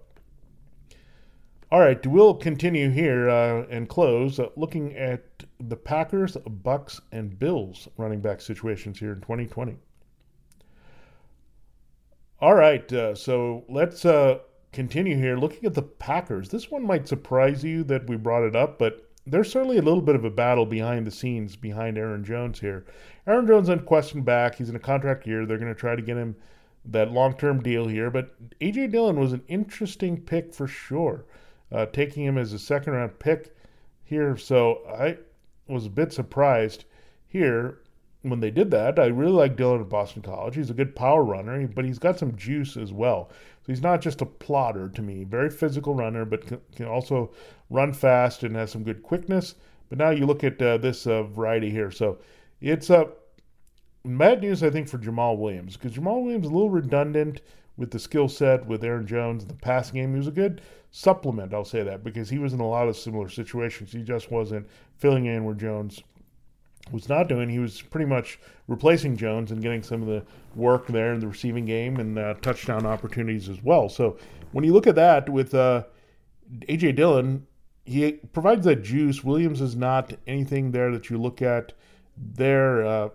All 1.68 1.80
right, 1.80 2.06
we'll 2.06 2.34
continue 2.34 2.90
here 2.90 3.28
uh, 3.28 3.66
and 3.68 3.88
close 3.88 4.38
uh, 4.38 4.50
looking 4.54 4.94
at 4.96 5.24
the 5.58 5.74
Packers, 5.74 6.36
Bucks, 6.36 7.00
and 7.10 7.36
Bills 7.36 7.88
running 7.96 8.20
back 8.20 8.40
situations 8.40 9.00
here 9.00 9.10
in 9.10 9.20
2020. 9.20 9.76
All 12.40 12.54
right, 12.54 12.92
uh, 12.92 13.16
so 13.16 13.64
let's 13.68 14.04
uh, 14.04 14.38
continue 14.72 15.16
here 15.16 15.36
looking 15.36 15.64
at 15.64 15.74
the 15.74 15.82
Packers. 15.82 16.50
This 16.50 16.70
one 16.70 16.86
might 16.86 17.08
surprise 17.08 17.64
you 17.64 17.82
that 17.82 18.08
we 18.08 18.14
brought 18.14 18.44
it 18.44 18.54
up, 18.54 18.78
but 18.78 19.10
there's 19.26 19.50
certainly 19.50 19.78
a 19.78 19.82
little 19.82 20.00
bit 20.00 20.14
of 20.14 20.24
a 20.24 20.30
battle 20.30 20.66
behind 20.66 21.04
the 21.04 21.10
scenes 21.10 21.56
behind 21.56 21.98
Aaron 21.98 22.22
Jones 22.22 22.60
here. 22.60 22.86
Aaron 23.26 23.44
Jones 23.44 23.68
unquestioned 23.68 24.24
back. 24.24 24.54
He's 24.54 24.70
in 24.70 24.76
a 24.76 24.78
contract 24.78 25.26
year. 25.26 25.44
They're 25.44 25.58
going 25.58 25.74
to 25.74 25.80
try 25.80 25.96
to 25.96 26.02
get 26.02 26.16
him 26.16 26.36
that 26.84 27.10
long-term 27.10 27.64
deal 27.64 27.88
here, 27.88 28.08
but 28.08 28.36
AJ 28.60 28.92
Dillon 28.92 29.18
was 29.18 29.32
an 29.32 29.42
interesting 29.48 30.20
pick 30.20 30.54
for 30.54 30.68
sure 30.68 31.24
uh, 31.72 31.86
taking 31.86 32.24
him 32.24 32.38
as 32.38 32.52
a 32.52 32.58
second 32.58 32.94
round 32.94 33.18
pick 33.18 33.54
here. 34.04 34.36
So 34.36 34.80
I 34.88 35.18
was 35.68 35.86
a 35.86 35.90
bit 35.90 36.12
surprised 36.12 36.84
here 37.26 37.78
when 38.22 38.40
they 38.40 38.50
did 38.50 38.70
that. 38.70 38.98
I 38.98 39.06
really 39.06 39.32
like 39.32 39.56
Dillon 39.56 39.80
at 39.80 39.88
Boston 39.88 40.22
College. 40.22 40.56
He's 40.56 40.70
a 40.70 40.74
good 40.74 40.96
power 40.96 41.22
runner, 41.22 41.66
but 41.68 41.84
he's 41.84 41.98
got 41.98 42.18
some 42.18 42.36
juice 42.36 42.76
as 42.76 42.92
well. 42.92 43.30
So 43.30 43.72
he's 43.72 43.82
not 43.82 44.00
just 44.00 44.20
a 44.20 44.26
plotter 44.26 44.88
to 44.88 45.02
me. 45.02 45.24
Very 45.24 45.50
physical 45.50 45.94
runner, 45.94 46.24
but 46.24 46.46
can 46.46 46.86
also 46.86 47.32
run 47.70 47.92
fast 47.92 48.42
and 48.42 48.54
has 48.56 48.70
some 48.70 48.84
good 48.84 49.02
quickness. 49.02 49.54
But 49.88 49.98
now 49.98 50.10
you 50.10 50.26
look 50.26 50.44
at 50.44 50.60
uh, 50.60 50.78
this 50.78 51.06
uh, 51.06 51.24
variety 51.24 51.70
here. 51.70 51.90
So 51.90 52.18
it's 52.60 52.90
a 52.90 52.98
uh, 52.98 53.08
bad 54.04 54.40
news, 54.40 54.62
I 54.62 54.70
think, 54.70 54.88
for 54.88 54.98
Jamaal 54.98 55.36
Williams 55.38 55.76
because 55.76 55.96
Jamaal 55.96 56.22
Williams 56.22 56.46
is 56.46 56.50
a 56.50 56.54
little 56.54 56.70
redundant 56.70 57.40
with 57.76 57.90
the 57.90 57.98
skill 57.98 58.28
set 58.28 58.66
with 58.66 58.84
Aaron 58.84 59.06
Jones 59.06 59.44
the 59.44 59.54
passing 59.54 59.96
game. 59.96 60.12
He 60.12 60.18
was 60.18 60.28
a 60.28 60.32
good 60.32 60.62
supplement, 60.90 61.52
I'll 61.52 61.64
say 61.64 61.82
that, 61.82 62.02
because 62.02 62.30
he 62.30 62.38
was 62.38 62.52
in 62.52 62.60
a 62.60 62.68
lot 62.68 62.88
of 62.88 62.96
similar 62.96 63.28
situations. 63.28 63.92
He 63.92 64.02
just 64.02 64.30
wasn't 64.30 64.66
filling 64.96 65.26
in 65.26 65.44
where 65.44 65.54
Jones 65.54 66.02
was 66.90 67.08
not 67.08 67.28
doing. 67.28 67.48
He 67.48 67.58
was 67.58 67.82
pretty 67.82 68.06
much 68.06 68.38
replacing 68.68 69.16
Jones 69.16 69.50
and 69.50 69.60
getting 69.60 69.82
some 69.82 70.02
of 70.02 70.08
the 70.08 70.22
work 70.54 70.86
there 70.86 71.12
in 71.12 71.20
the 71.20 71.28
receiving 71.28 71.66
game 71.66 71.98
and 71.98 72.18
uh, 72.18 72.34
touchdown 72.34 72.86
opportunities 72.86 73.48
as 73.48 73.62
well. 73.62 73.88
So 73.88 74.16
when 74.52 74.64
you 74.64 74.72
look 74.72 74.86
at 74.86 74.94
that 74.94 75.28
with 75.28 75.54
uh, 75.54 75.84
A.J. 76.68 76.92
Dillon, 76.92 77.46
he 77.84 78.12
provides 78.12 78.64
that 78.64 78.82
juice. 78.82 79.22
Williams 79.22 79.60
is 79.60 79.76
not 79.76 80.12
anything 80.26 80.70
there 80.70 80.90
that 80.92 81.10
you 81.10 81.18
look 81.18 81.42
at 81.42 81.72
there 82.16 82.84
uh, 82.84 83.08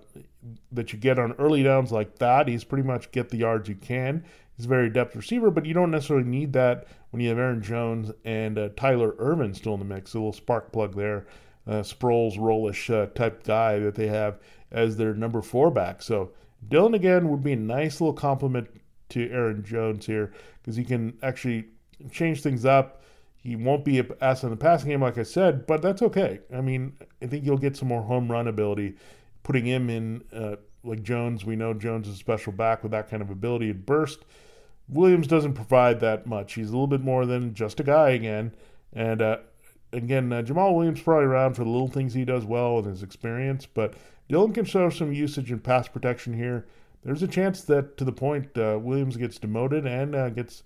that 0.71 0.93
you 0.93 1.00
get 1.00 1.19
on 1.19 1.34
early 1.34 1.63
downs 1.63 1.91
like 1.91 2.17
that. 2.19 2.47
He's 2.47 2.63
pretty 2.63 2.88
much 2.88 3.12
get 3.12 3.30
the 3.30 3.38
yards 3.38 3.67
you 3.67 3.76
can. 3.76 4.24
He's 4.58 4.66
a 4.66 4.70
very 4.70 4.90
depth 4.90 5.16
receiver, 5.16 5.50
but 5.50 5.66
you 5.66 5.74
don't 5.74 5.92
necessarily 5.92 6.28
need 6.28 6.54
that 6.54 6.88
when 7.10 7.22
you 7.22 7.30
have 7.30 7.40
Aaron 7.40 7.62
Jones 7.62 8.12
and 8.26 8.58
uh, 8.58 8.70
Tyler 8.76 9.16
Ervin 9.18 9.54
still 9.54 9.74
in 9.74 9.80
the 9.80 9.86
mix. 9.86 10.14
A 10.14 10.18
little 10.18 10.34
spark 10.34 10.72
plug 10.72 10.96
there, 10.96 11.26
uh, 11.68 11.82
Sproles, 11.82 12.38
Rollish 12.38 12.90
uh, 12.90 13.08
type 13.08 13.44
guy 13.44 13.80
that 13.80 13.96
they 13.96 14.08
have 14.08 14.40
as 14.72 14.98
their 14.98 15.14
number 15.14 15.42
four 15.42 15.72
back. 15.72 16.02
So 16.02 16.32
Dillon 16.68 16.94
again 16.94 17.30
would 17.30 17.44
be 17.44 17.54
a 17.54 17.58
nice 17.58 18.00
little 18.02 18.14
compliment 18.14 18.70
to 19.10 19.30
Aaron 19.32 19.64
Jones 19.64 20.06
here 20.06 20.34
because 20.62 20.76
he 20.76 20.84
can 20.84 21.18
actually 21.22 21.66
change 22.12 22.42
things 22.42 22.66
up. 22.66 23.04
He 23.44 23.56
won't 23.56 23.84
be 23.84 24.04
asked 24.22 24.44
in 24.44 24.52
the 24.52 24.56
passing 24.56 24.90
game, 24.90 25.02
like 25.02 25.18
I 25.18 25.24
said, 25.24 25.66
but 25.66 25.82
that's 25.82 26.02
okay. 26.04 26.40
I 26.54 26.62
mean, 26.62 26.94
I 27.22 27.26
think 27.26 27.44
you'll 27.44 27.58
get 27.58 27.76
some 27.76 27.88
more 27.88 28.04
home 28.04 28.32
run 28.32 28.48
ability 28.48 28.96
putting 29.44 29.66
him 29.66 29.90
in 29.90 30.24
uh, 30.32 30.58
like 30.84 31.04
Jones. 31.04 31.46
We 31.46 31.56
know 31.56 31.74
Jones 31.74 32.08
is 32.08 32.15
a 32.15 32.17
special 32.17 32.52
back 32.52 32.84
with 32.84 32.91
that 32.91 33.10
kind 33.10 33.22
of 33.22 33.30
ability 33.30 33.70
and 33.70 33.86
burst. 33.86 34.20
Williams 34.89 35.28
doesn't 35.28 35.54
provide 35.54 36.00
that 36.02 36.28
much. 36.28 36.54
He's 36.54 36.70
a 36.70 36.74
little 36.74 36.88
bit 36.88 37.02
more 37.02 37.26
than 37.26 37.54
just 37.54 37.80
a 37.80 37.84
guy 37.84 38.10
again. 38.10 38.54
And 38.94 39.22
uh, 39.22 39.38
again, 39.94 40.32
uh, 40.34 40.41
Jamaal 40.41 40.76
Williams 40.76 41.02
probably 41.02 41.26
around 41.26 41.54
for 41.54 41.63
the 41.63 41.70
little 41.70 41.88
things 41.88 42.13
he 42.13 42.26
does 42.26 42.46
well 42.46 42.80
and 42.80 42.88
his 42.88 43.04
experience, 43.04 43.65
but 43.65 43.94
Dillon 44.28 44.54
can 44.54 44.65
show 44.65 44.89
some 44.89 45.13
usage 45.13 45.52
in 45.52 45.60
pass 45.60 45.88
protection 45.88 46.34
here. 46.34 46.65
There's 47.04 47.24
a 47.24 47.28
chance 47.28 47.62
that 47.63 47.98
to 47.98 48.04
the 48.04 48.12
point 48.12 48.58
uh, 48.58 48.80
Williams 48.82 49.17
gets 49.17 49.39
demoted 49.39 49.86
and 49.86 50.15
uh, 50.15 50.30
gets 50.30 50.63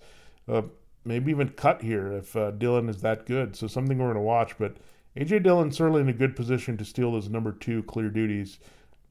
uh, 0.47 0.63
maybe 1.05 1.31
even 1.31 1.49
cut 1.49 1.81
here 1.81 2.11
if 2.11 2.35
uh, 2.35 2.51
Dillon 2.51 2.89
is 2.89 3.01
that 3.01 3.25
good. 3.25 3.55
So 3.55 3.67
something 3.67 3.97
we're 3.97 4.05
going 4.05 4.15
to 4.15 4.21
watch. 4.21 4.57
But 4.57 4.77
AJ 5.17 5.43
Dillon 5.43 5.71
certainly 5.71 6.01
in 6.01 6.09
a 6.09 6.13
good 6.13 6.35
position 6.35 6.77
to 6.77 6.85
steal 6.85 7.11
those 7.11 7.29
number 7.29 7.51
two 7.51 7.83
clear 7.83 8.09
duties 8.09 8.59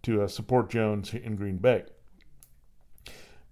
to 0.04 0.22
uh, 0.22 0.28
support 0.28 0.70
Jones 0.70 1.12
in 1.12 1.36
Green 1.36 1.58
Bay. 1.58 1.84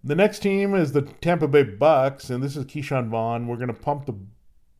The 0.05 0.15
next 0.15 0.41
team 0.41 0.75
is 0.75 0.93
the 0.93 1.03
Tampa 1.03 1.47
Bay 1.47 1.63
Bucks, 1.63 2.31
and 2.31 2.43
this 2.43 2.57
is 2.57 2.65
Ke'Shawn 2.65 3.09
Vaughn. 3.09 3.47
We're 3.47 3.57
going 3.57 3.69
to 3.69 3.75
pump 3.75 4.07
the 4.07 4.17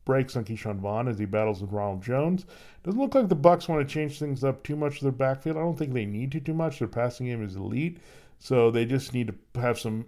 brakes 0.05 0.35
on 0.35 0.43
Ke'Shawn 0.43 0.79
Vaughn 0.79 1.07
as 1.07 1.17
he 1.17 1.25
battles 1.25 1.61
with 1.61 1.71
Ronald 1.71 2.03
Jones. 2.03 2.45
Doesn't 2.83 2.99
look 2.99 3.15
like 3.15 3.29
the 3.29 3.35
Bucks 3.35 3.69
want 3.69 3.87
to 3.87 3.93
change 3.93 4.19
things 4.19 4.43
up 4.43 4.63
too 4.63 4.75
much 4.75 4.99
to 4.99 5.05
their 5.05 5.11
backfield. 5.13 5.55
I 5.55 5.61
don't 5.61 5.77
think 5.77 5.93
they 5.93 6.05
need 6.05 6.31
to 6.33 6.41
too 6.41 6.53
much. 6.53 6.79
Their 6.79 6.89
passing 6.89 7.27
game 7.27 7.43
is 7.43 7.55
elite, 7.55 7.99
so 8.37 8.69
they 8.69 8.85
just 8.85 9.13
need 9.13 9.33
to 9.53 9.61
have 9.61 9.79
some 9.79 10.05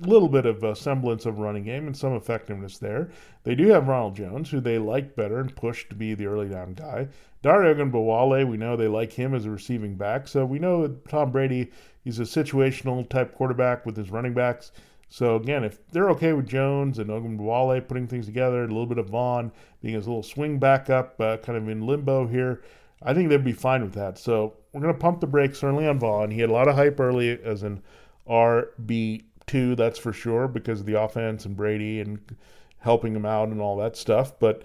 little 0.00 0.28
bit 0.28 0.44
of 0.44 0.62
a 0.64 0.74
semblance 0.74 1.24
of 1.24 1.38
running 1.38 1.64
game 1.64 1.86
and 1.86 1.96
some 1.96 2.14
effectiveness 2.14 2.78
there. 2.78 3.10
They 3.44 3.54
do 3.54 3.68
have 3.68 3.88
Ronald 3.88 4.16
Jones, 4.16 4.50
who 4.50 4.60
they 4.60 4.78
like 4.78 5.14
better 5.14 5.38
and 5.38 5.54
push 5.54 5.88
to 5.88 5.94
be 5.94 6.14
the 6.14 6.26
early 6.26 6.48
down 6.48 6.74
guy. 6.74 7.08
Dare 7.42 7.74
Ogunbowale, 7.74 8.48
we 8.48 8.56
know 8.56 8.76
they 8.76 8.88
like 8.88 9.12
him 9.12 9.34
as 9.34 9.44
a 9.44 9.50
receiving 9.50 9.96
back. 9.96 10.26
So 10.26 10.44
we 10.44 10.58
know 10.58 10.88
Tom 11.08 11.30
Brady, 11.30 11.70
he's 12.02 12.18
a 12.18 12.22
situational 12.22 13.08
type 13.08 13.34
quarterback 13.34 13.86
with 13.86 13.96
his 13.96 14.10
running 14.10 14.34
backs. 14.34 14.72
So 15.08 15.36
again, 15.36 15.62
if 15.62 15.78
they're 15.92 16.10
okay 16.10 16.32
with 16.32 16.48
Jones 16.48 16.98
and 16.98 17.10
Ogunbowale 17.10 17.86
putting 17.86 18.08
things 18.08 18.26
together, 18.26 18.64
a 18.64 18.68
little 18.68 18.86
bit 18.86 18.98
of 18.98 19.10
Vaughn 19.10 19.52
being 19.80 19.94
his 19.94 20.08
little 20.08 20.22
swing 20.22 20.58
backup, 20.58 21.20
uh, 21.20 21.36
kind 21.36 21.56
of 21.56 21.68
in 21.68 21.86
limbo 21.86 22.26
here, 22.26 22.62
I 23.00 23.14
think 23.14 23.28
they'd 23.28 23.44
be 23.44 23.52
fine 23.52 23.82
with 23.82 23.94
that. 23.94 24.18
So 24.18 24.54
we're 24.72 24.80
going 24.80 24.94
to 24.94 24.98
pump 24.98 25.20
the 25.20 25.26
brakes 25.26 25.60
certainly 25.60 25.86
on 25.86 26.00
Vaughn. 26.00 26.32
He 26.32 26.40
had 26.40 26.50
a 26.50 26.54
lot 26.54 26.66
of 26.66 26.74
hype 26.74 26.98
early 26.98 27.38
as 27.44 27.62
an 27.62 27.82
RB2, 29.46 29.76
that's 29.76 29.98
for 29.98 30.12
sure, 30.12 30.48
because 30.48 30.80
of 30.80 30.86
the 30.86 31.00
offense 31.00 31.44
and 31.44 31.56
Brady 31.56 32.00
and 32.00 32.18
helping 32.78 33.14
him 33.14 33.26
out 33.26 33.48
and 33.48 33.60
all 33.60 33.76
that 33.78 33.96
stuff. 33.96 34.38
But 34.38 34.64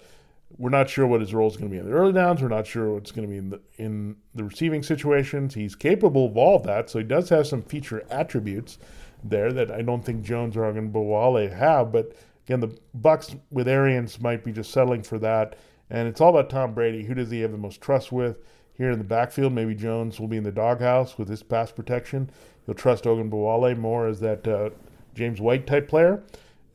we're 0.58 0.70
not 0.70 0.90
sure 0.90 1.06
what 1.08 1.22
his 1.22 1.34
role 1.34 1.50
is 1.50 1.58
going 1.58 1.70
to 1.70 1.74
be 1.74 1.80
in 1.80 1.86
the 1.86 1.96
early 1.96 2.14
downs. 2.14 2.42
We're 2.42 2.48
not 2.50 2.68
sure 2.68 2.94
what's 2.94 3.12
going 3.12 3.28
to 3.28 3.32
be 3.32 3.38
in 3.38 3.50
the, 3.50 3.62
in 3.78 4.16
the 4.36 4.44
receiving 4.44 4.84
situations. 4.84 5.54
He's 5.54 5.76
capable 5.76 6.26
of 6.26 6.38
all 6.38 6.56
of 6.56 6.64
that, 6.64 6.90
so 6.90 7.00
he 7.00 7.06
does 7.06 7.30
have 7.30 7.48
some 7.48 7.62
feature 7.62 8.06
attributes 8.10 8.80
there 9.24 9.52
that 9.54 9.72
I 9.72 9.82
don't 9.82 10.04
think 10.04 10.24
Jones 10.24 10.58
or 10.58 10.62
Ogunbowale 10.62 11.54
have. 11.54 11.92
But 11.92 12.16
again, 12.46 12.60
the 12.62 12.76
Bucks 12.94 13.36
with 13.52 13.68
Arians 13.68 14.20
might 14.20 14.44
be 14.44 14.52
just 14.52 14.72
settling 14.72 15.04
for 15.04 15.20
that. 15.20 15.58
And 15.92 16.08
it's 16.08 16.22
all 16.22 16.30
about 16.30 16.50
Tom 16.50 16.74
Brady. 16.74 17.04
Who 17.04 17.16
does 17.16 17.32
he 17.32 17.42
have 17.42 17.52
the 17.52 17.58
most 17.58 17.82
trust 17.82 18.12
with? 18.12 18.40
Here 18.80 18.92
in 18.92 18.98
the 18.98 19.04
backfield, 19.04 19.52
maybe 19.52 19.76
Jones 19.76 20.22
will 20.22 20.30
be 20.30 20.38
in 20.38 20.44
the 20.44 20.54
doghouse 20.54 21.18
with 21.18 21.28
his 21.28 21.44
pass 21.44 21.70
protection. 21.70 22.30
You'll 22.66 22.78
trust 22.78 23.04
Ogunbowale 23.04 23.78
more 23.78 24.08
as 24.08 24.22
that 24.22 24.48
uh, 24.48 24.70
James 25.14 25.42
White 25.42 25.68
type 25.68 25.90
player. 25.90 26.24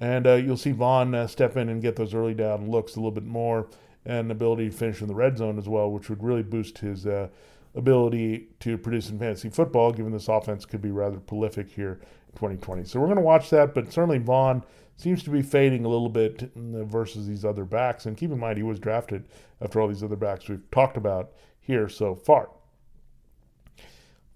And 0.00 0.26
uh, 0.26 0.34
you'll 0.34 0.58
see 0.58 0.72
Vaughn 0.72 1.14
uh, 1.14 1.26
step 1.26 1.56
in 1.56 1.70
and 1.70 1.80
get 1.80 1.96
those 1.96 2.12
early 2.12 2.34
down 2.34 2.70
looks 2.70 2.94
a 2.94 2.98
little 2.98 3.10
bit 3.10 3.24
more 3.24 3.68
and 4.04 4.30
ability 4.30 4.68
to 4.68 4.76
finish 4.76 5.00
in 5.00 5.08
the 5.08 5.14
red 5.14 5.38
zone 5.38 5.56
as 5.56 5.66
well, 5.66 5.90
which 5.90 6.10
would 6.10 6.22
really 6.22 6.42
boost 6.42 6.76
his 6.76 7.06
uh, 7.06 7.28
ability 7.74 8.48
to 8.60 8.76
produce 8.76 9.08
in 9.08 9.18
fantasy 9.18 9.48
football, 9.48 9.90
given 9.90 10.12
this 10.12 10.28
offense 10.28 10.66
could 10.66 10.82
be 10.82 10.90
rather 10.90 11.16
prolific 11.16 11.70
here 11.70 12.00
in 12.28 12.34
2020. 12.34 12.84
So 12.84 13.00
we're 13.00 13.06
going 13.06 13.16
to 13.16 13.22
watch 13.22 13.48
that, 13.48 13.72
but 13.72 13.90
certainly 13.90 14.18
Vaughn 14.18 14.62
seems 14.98 15.22
to 15.22 15.30
be 15.30 15.40
fading 15.40 15.86
a 15.86 15.88
little 15.88 16.10
bit 16.10 16.52
versus 16.54 17.26
these 17.26 17.46
other 17.46 17.64
backs. 17.64 18.04
And 18.04 18.14
keep 18.14 18.30
in 18.30 18.38
mind, 18.38 18.58
he 18.58 18.62
was 18.62 18.78
drafted 18.78 19.24
after 19.62 19.80
all 19.80 19.88
these 19.88 20.02
other 20.02 20.16
backs 20.16 20.50
we've 20.50 20.70
talked 20.70 20.98
about 20.98 21.32
here 21.66 21.88
so 21.88 22.14
far. 22.14 22.50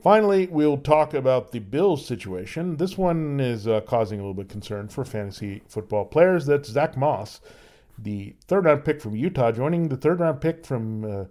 Finally, 0.03 0.47
we'll 0.47 0.79
talk 0.79 1.13
about 1.13 1.51
the 1.51 1.59
Bills 1.59 2.07
situation. 2.07 2.77
This 2.77 2.97
one 2.97 3.41
is 3.41 3.67
uh, 3.67 3.81
causing 3.81 4.21
a 4.21 4.23
little 4.23 4.35
bit 4.35 4.47
of 4.47 4.51
concern 4.51 4.89
for 4.89 5.05
fantasy 5.05 5.63
football 5.67 6.05
players. 6.05 6.47
That's 6.47 6.69
Zach 6.69 6.97
Moss, 6.97 7.41
the 7.99 8.37
third 8.47 8.65
round 8.65 8.85
pick 8.85 9.01
from 9.01 9.17
Utah, 9.17 9.51
joining 9.51 9.89
the 9.89 9.97
third 9.97 10.21
round 10.21 10.41
pick 10.41 10.65
from 10.65 11.05
uh, 11.05 11.25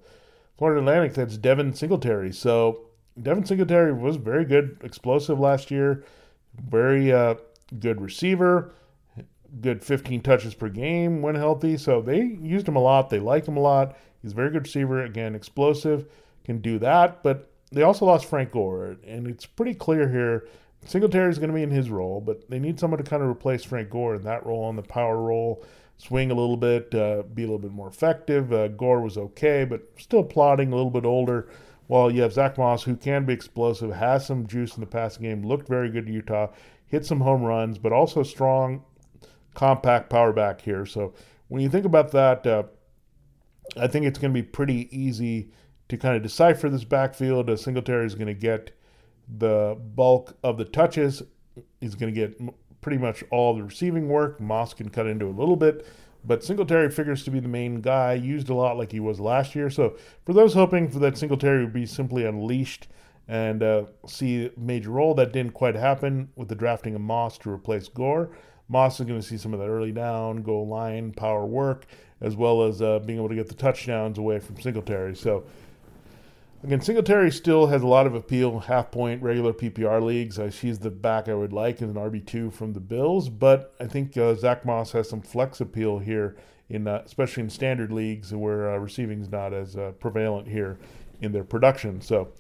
Florida 0.58 0.82
Atlantic. 0.82 1.14
That's 1.14 1.38
Devin 1.38 1.74
Singletary. 1.76 2.34
So 2.34 2.88
Devin 3.22 3.46
Singletary 3.46 3.94
was 3.94 4.18
very 4.18 4.44
good, 4.44 4.78
explosive 4.84 5.40
last 5.40 5.72
year, 5.72 6.04
very 6.60 7.14
uh, 7.14 7.36
good 7.80 8.02
receiver, 8.02 8.74
good 9.62 9.82
15 9.82 10.22
touches 10.22 10.54
per 10.54 10.68
game 10.68 11.22
when 11.22 11.36
healthy. 11.36 11.78
So 11.78 12.02
they 12.02 12.22
used 12.22 12.68
him 12.68 12.76
a 12.76 12.82
lot. 12.82 13.10
They 13.10 13.20
like 13.20 13.48
him 13.48 13.56
a 13.56 13.62
lot. 13.62 13.98
He's 14.22 14.32
a 14.32 14.36
very 14.36 14.50
good 14.50 14.64
receiver. 14.64 15.04
Again, 15.04 15.36
explosive, 15.36 16.06
can 16.44 16.60
do 16.60 16.80
that. 16.80 17.24
But 17.24 17.52
they 17.72 17.84
also 17.84 18.06
lost 18.06 18.26
Frank 18.26 18.52
Gore, 18.52 18.98
and 19.06 19.28
it's 19.28 19.46
pretty 19.46 19.74
clear 19.74 20.10
here. 20.10 20.48
Singletary 20.86 21.30
is 21.30 21.40
going 21.40 21.50
to 21.50 21.56
be 21.56 21.64
in 21.64 21.72
his 21.72 21.90
role, 21.90 22.22
but 22.22 22.50
they 22.50 22.60
need 22.60 22.80
someone 22.80 23.04
to 23.04 23.10
kind 23.10 23.22
of 23.22 23.30
replace 23.30 23.64
Frank 23.64 23.90
Gore 23.90 24.16
in 24.16 24.22
that 24.24 24.46
role, 24.46 24.64
on 24.64 24.76
the 24.76 24.84
power 24.84 25.22
role, 25.22 25.66
swing 25.98 26.32
a 26.32 26.36
little 26.36 26.56
bit, 26.56 26.94
uh, 26.96 27.24
be 27.24 27.44
a 27.44 27.46
little 27.46 27.58
bit 27.58 27.72
more 27.72 27.90
effective. 27.90 28.54
Uh, 28.54 28.70
Gore 28.70 29.02
was 29.02 29.18
okay, 29.18 29.66
but 29.66 29.82
still 29.98 30.24
plodding, 30.24 30.72
a 30.72 30.76
little 30.76 30.92
bit 30.92 31.06
older. 31.06 31.50
While 31.88 32.12
you 32.12 32.22
have 32.22 32.34
Zach 32.34 32.58
Moss, 32.58 32.84
who 32.84 32.96
can 32.96 33.26
be 33.26 33.34
explosive, 33.34 33.92
has 33.92 34.26
some 34.26 34.46
juice 34.46 34.76
in 34.76 34.82
the 34.82 34.88
passing 34.88 35.24
game, 35.24 35.46
looked 35.46 35.68
very 35.68 35.90
good 35.90 36.06
to 36.06 36.12
Utah, 36.12 36.48
hit 36.86 37.06
some 37.06 37.22
home 37.22 37.42
runs, 37.42 37.78
but 37.78 37.92
also 37.92 38.24
strong, 38.24 38.84
compact 39.54 40.10
power 40.10 40.32
back 40.32 40.62
here. 40.62 40.86
So 40.86 41.14
when 41.48 41.62
you 41.62 41.70
think 41.70 41.86
about 41.86 42.12
that, 42.12 42.46
uh, 42.46 42.64
I 43.76 43.88
think 43.88 44.06
it's 44.06 44.20
going 44.20 44.34
to 44.34 44.42
be 44.42 44.48
pretty 44.48 44.88
easy 44.98 45.52
to 45.90 45.98
kind 45.98 46.16
of 46.16 46.24
decipher 46.24 46.70
this 46.70 46.84
backfield. 46.84 47.50
Uh, 47.50 47.56
Singletary 47.56 48.06
is 48.06 48.16
going 48.16 48.28
to 48.28 48.34
get 48.34 48.78
the 49.38 49.78
bulk 49.96 50.38
of 50.44 50.58
the 50.58 50.66
touches. 50.66 51.24
He's 51.82 51.96
going 51.96 52.14
to 52.14 52.20
get 52.20 52.40
pretty 52.82 52.98
much 52.98 53.24
all 53.32 53.56
the 53.56 53.64
receiving 53.64 54.08
work. 54.08 54.40
Moss 54.40 54.74
can 54.74 54.90
cut 54.90 55.08
into 55.08 55.26
a 55.26 55.32
little 55.32 55.56
bit, 55.56 55.86
but 56.24 56.44
Singletary 56.44 56.90
figures 56.90 57.24
to 57.24 57.32
be 57.32 57.40
the 57.40 57.48
main 57.48 57.82
guy, 57.82 58.14
used 58.14 58.50
a 58.50 58.54
lot 58.54 58.78
like 58.78 58.92
he 58.92 59.00
was 59.00 59.20
last 59.20 59.56
year. 59.56 59.70
So 59.70 59.98
for 60.26 60.34
those 60.34 60.54
hoping 60.54 60.90
for 60.90 61.00
that 61.00 61.18
Singletary 61.18 61.64
would 61.64 61.74
be 61.74 61.86
simply 61.86 62.26
unleashed 62.26 62.88
and 63.28 63.62
uh, 63.62 63.86
see 64.06 64.52
major 64.56 64.92
role, 64.92 65.14
that 65.16 65.34
didn't 65.34 65.54
quite 65.54 65.76
happen 65.76 66.30
with 66.36 66.48
the 66.48 66.56
drafting 66.56 66.96
of 66.96 67.02
Moss 67.02 67.38
to 67.40 67.52
replace 67.52 67.90
Gore. 67.90 68.30
Moss 68.70 69.00
is 69.00 69.06
going 69.06 69.20
to 69.20 69.26
see 69.26 69.38
some 69.38 69.54
of 69.54 69.60
that 69.60 69.68
early 69.68 69.92
down, 69.92 70.44
goal 70.44 70.68
line, 70.68 71.12
power 71.12 71.46
work, 71.46 71.88
as 72.22 72.36
well 72.36 72.64
as 72.64 72.82
uh, 72.82 73.00
being 73.00 73.20
able 73.20 73.30
to 73.30 73.36
get 73.36 73.48
the 73.48 73.56
touchdowns 73.56 74.18
away 74.18 74.40
from 74.40 74.60
Singletary. 74.60 75.16
So 75.16 75.44
Again, 76.64 76.82
Singletary 76.82 77.32
still 77.32 77.68
has 77.68 77.84
a 77.84 77.88
lot 77.88 78.08
of 78.08 78.16
appeal, 78.16 78.60
half 78.60 78.90
point, 78.90 79.22
regular 79.22 79.54
PPR 79.54 80.02
leagues. 80.02 80.40
Uh, 80.40 80.50
she's 80.50 80.80
the 80.80 80.90
back 80.90 81.30
I 81.30 81.36
would 81.36 81.54
like 81.54 81.84
as 81.84 81.90
an 81.90 81.96
RB2 81.96 82.52
from 82.52 82.74
the 82.74 82.80
Bills, 82.80 83.30
but 83.30 83.76
I 83.80 83.86
think 83.86 84.18
uh, 84.18 84.34
Zach 84.34 84.66
Moss 84.66 84.92
has 84.94 85.08
some 85.08 85.22
flex 85.22 85.62
appeal 85.62 86.00
here, 86.00 86.36
in 86.68 86.88
uh, 86.88 87.04
especially 87.06 87.44
in 87.44 87.52
standard 87.52 87.92
leagues 87.92 88.34
where 88.34 88.74
uh, 88.74 88.78
receiving 88.80 89.22
is 89.22 89.30
not 89.30 89.54
as 89.54 89.76
uh, 89.76 89.92
prevalent 90.00 90.48
here 90.48 90.80
in 91.22 91.32
their 91.32 91.44
production. 91.44 92.02
So 92.02 92.34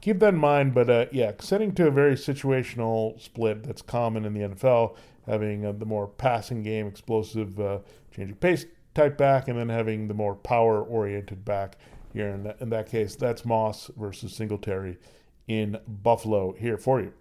keep 0.00 0.18
that 0.20 0.32
in 0.32 0.40
mind. 0.40 0.72
But 0.72 0.88
uh, 0.88 1.06
yeah, 1.12 1.32
setting 1.38 1.74
to 1.74 1.88
a 1.88 1.90
very 1.90 2.14
situational 2.14 3.20
split 3.20 3.64
that's 3.64 3.82
common 3.82 4.24
in 4.24 4.32
the 4.32 4.40
NFL, 4.40 4.96
having 5.26 5.78
the 5.78 5.86
more 5.86 6.08
passing 6.08 6.62
game, 6.62 6.86
explosive, 6.86 7.82
changing 8.16 8.36
pace 8.36 8.64
type 8.98 9.16
back, 9.16 9.48
and 9.48 9.58
then 9.58 9.68
having 9.68 10.08
the 10.08 10.14
more 10.14 10.34
power 10.34 10.82
oriented 10.82 11.44
back 11.44 11.76
here. 12.12 12.28
In 12.28 12.42
that, 12.42 12.60
in 12.60 12.70
that 12.70 12.90
case, 12.90 13.14
that's 13.14 13.44
Moss 13.44 13.90
versus 13.96 14.34
Singletary 14.34 14.98
in 15.46 15.78
Buffalo 15.86 16.52
here 16.52 16.76
for 16.76 17.00
you. 17.00 17.12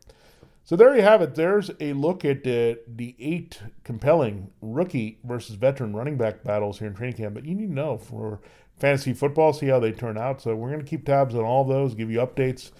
So 0.64 0.76
there 0.76 0.94
you 0.96 1.02
have 1.02 1.22
it. 1.22 1.36
There's 1.36 1.72
a 1.80 1.94
look 1.94 2.26
at 2.26 2.40
uh, 2.40 2.76
the 2.88 3.16
eight 3.20 3.62
compelling 3.86 4.50
rookie 4.62 5.20
versus 5.24 5.56
veteran 5.56 5.96
running 5.96 6.18
back 6.18 6.44
battles 6.44 6.80
here 6.80 6.90
in 6.90 6.94
training 6.94 7.16
camp 7.16 7.36
that 7.36 7.46
you 7.46 7.56
need 7.56 7.68
to 7.68 7.74
know 7.74 7.98
for 7.98 8.42
fantasy 8.78 9.14
football, 9.14 9.54
see 9.54 9.68
how 9.68 9.80
they 9.80 9.92
turn 9.92 10.18
out. 10.18 10.42
So 10.42 10.56
we're 10.56 10.70
going 10.70 10.84
to 10.84 10.86
keep 10.86 11.06
tabs 11.06 11.36
on 11.36 11.46
all 11.46 11.64
those, 11.64 11.96
give 11.96 12.12
you 12.12 12.20
updates 12.20 12.72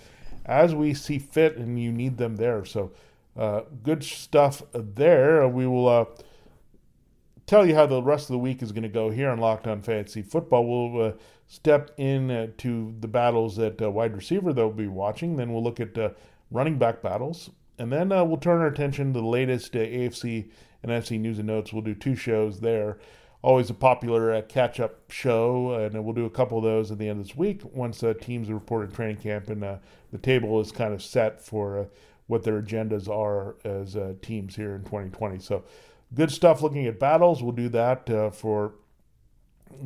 as 0.46 0.76
we 0.76 0.94
see 0.94 1.18
fit, 1.20 1.56
and 1.56 1.82
you 1.82 1.92
need 1.92 2.18
them 2.18 2.36
there. 2.36 2.66
So 2.66 2.92
uh, 3.38 3.62
good 3.84 4.04
stuff 4.04 4.64
there. 4.74 5.48
We 5.48 5.66
will 5.66 5.88
uh, 5.88 6.06
tell 7.48 7.66
you 7.66 7.74
how 7.74 7.86
the 7.86 8.04
rest 8.04 8.30
of 8.30 8.34
the 8.34 8.40
week 8.40 8.62
is 8.62 8.74
going 8.74 8.84
to 8.84 8.90
go 8.90 9.10
here 9.10 9.30
on 9.30 9.40
Locked 9.40 9.68
On 9.68 9.82
Fantasy 9.82 10.22
Football. 10.22 10.92
We'll 10.92 11.08
uh, 11.08 11.12
step 11.48 11.92
in 11.98 12.30
uh, 12.30 12.48
to 12.58 12.94
the 13.00 13.08
battles 13.08 13.58
at 13.58 13.82
uh, 13.82 13.90
wide 13.90 14.16
receiver 14.16 14.52
that 14.52 14.62
we'll 14.62 14.76
be 14.76 14.88
watching. 14.88 15.38
Then 15.38 15.54
we'll 15.54 15.64
look 15.64 15.80
at 15.80 15.98
uh, 15.98 16.10
running 16.52 16.78
back 16.78 17.02
battles. 17.02 17.50
And 17.80 17.92
then 17.92 18.12
uh, 18.12 18.26
we'll 18.26 18.38
turn 18.38 18.60
our 18.60 18.68
attention 18.68 19.14
to 19.14 19.22
the 19.22 19.26
latest 19.26 19.76
uh, 19.76 19.80
AFC 19.80 20.50
and 20.84 20.92
NFC 20.92 21.20
news 21.20 21.40
and 21.40 21.48
notes. 21.48 21.72
We'll 21.72 21.84
do 21.84 21.96
two 21.96 22.16
shows 22.16 22.60
there. 22.60 23.00
Always 23.42 23.70
a 23.70 23.74
popular 23.74 24.42
catch 24.42 24.80
up 24.80 25.10
show, 25.10 25.74
and 25.74 26.04
we'll 26.04 26.16
do 26.16 26.26
a 26.26 26.30
couple 26.30 26.58
of 26.58 26.64
those 26.64 26.92
at 26.92 26.98
the 26.98 27.08
end 27.08 27.22
of 27.22 27.28
this 27.28 27.36
week 27.36 27.62
once 27.64 28.04
teams 28.20 28.50
are 28.50 28.56
reported 28.56 28.94
training 28.94 29.18
camp 29.18 29.50
and 29.50 29.62
the 29.62 30.18
table 30.22 30.60
is 30.60 30.72
kind 30.72 30.92
of 30.92 31.04
set 31.04 31.40
for 31.40 31.88
what 32.26 32.44
their 32.44 32.60
agendas 32.60 33.08
are 33.08 33.56
as 33.64 33.96
teams 34.24 34.56
here 34.56 34.76
in 34.76 34.82
2020. 34.82 35.38
So, 35.38 35.64
good 36.14 36.32
stuff 36.32 36.62
looking 36.62 36.86
at 36.88 37.00
battles. 37.00 37.44
We'll 37.44 37.52
do 37.54 37.70
that 37.70 38.36
for 38.36 38.74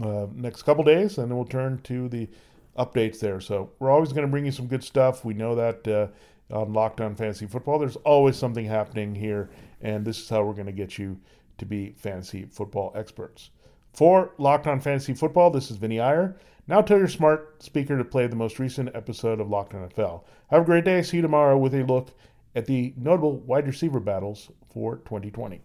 uh, 0.04 0.28
next 0.34 0.64
couple 0.64 0.84
days, 0.84 1.18
and 1.18 1.30
then 1.30 1.36
we'll 1.36 1.46
turn 1.46 1.80
to 1.84 2.08
the 2.10 2.30
updates 2.78 3.20
there. 3.20 3.40
So 3.40 3.72
we're 3.80 3.92
always 3.92 4.14
going 4.14 4.26
to 4.26 4.32
bring 4.32 4.46
you 4.46 4.52
some 4.52 4.68
good 4.68 4.84
stuff. 4.84 5.26
We 5.26 5.34
know 5.34 5.56
that 5.56 5.88
uh, 5.88 6.08
on 6.56 6.74
Locked 6.74 7.02
On 7.02 7.16
Fantasy 7.16 7.46
Football, 7.46 7.80
there's 7.80 7.98
always 7.98 8.38
something 8.38 8.66
happening 8.66 9.16
here, 9.16 9.50
and 9.82 10.06
this 10.06 10.20
is 10.20 10.30
how 10.30 10.44
we're 10.44 10.54
going 10.54 10.66
to 10.68 10.72
get 10.72 10.98
you 10.98 11.20
to 11.58 11.66
be 11.66 11.94
fantasy 11.98 12.46
football 12.46 12.92
experts. 12.96 13.52
For 13.94 14.32
Locked 14.38 14.68
On 14.68 14.80
Fantasy 14.80 15.14
Football, 15.14 15.52
this 15.52 15.70
is 15.70 15.78
Vinny 15.78 16.00
Iyer. 16.00 16.38
Now 16.68 16.82
tell 16.82 16.98
your 16.98 17.08
smart 17.08 17.62
speaker 17.62 17.98
to 17.98 18.06
play 18.06 18.28
the 18.28 18.36
most 18.36 18.60
recent 18.60 18.96
episode 18.96 19.40
of 19.42 19.50
Locked 19.50 19.74
On 19.74 19.88
NFL. 19.90 20.24
Have 20.50 20.62
a 20.62 20.66
great 20.66 20.86
day. 20.86 21.02
See 21.02 21.18
you 21.18 21.22
tomorrow 21.22 21.58
with 21.58 21.76
a 21.76 21.84
look 21.84 22.10
at 22.56 22.66
the 22.66 22.94
notable 22.98 23.40
wide 23.40 23.68
receiver 23.68 24.00
battles 24.00 24.50
for 24.70 24.98
2020. 24.98 25.62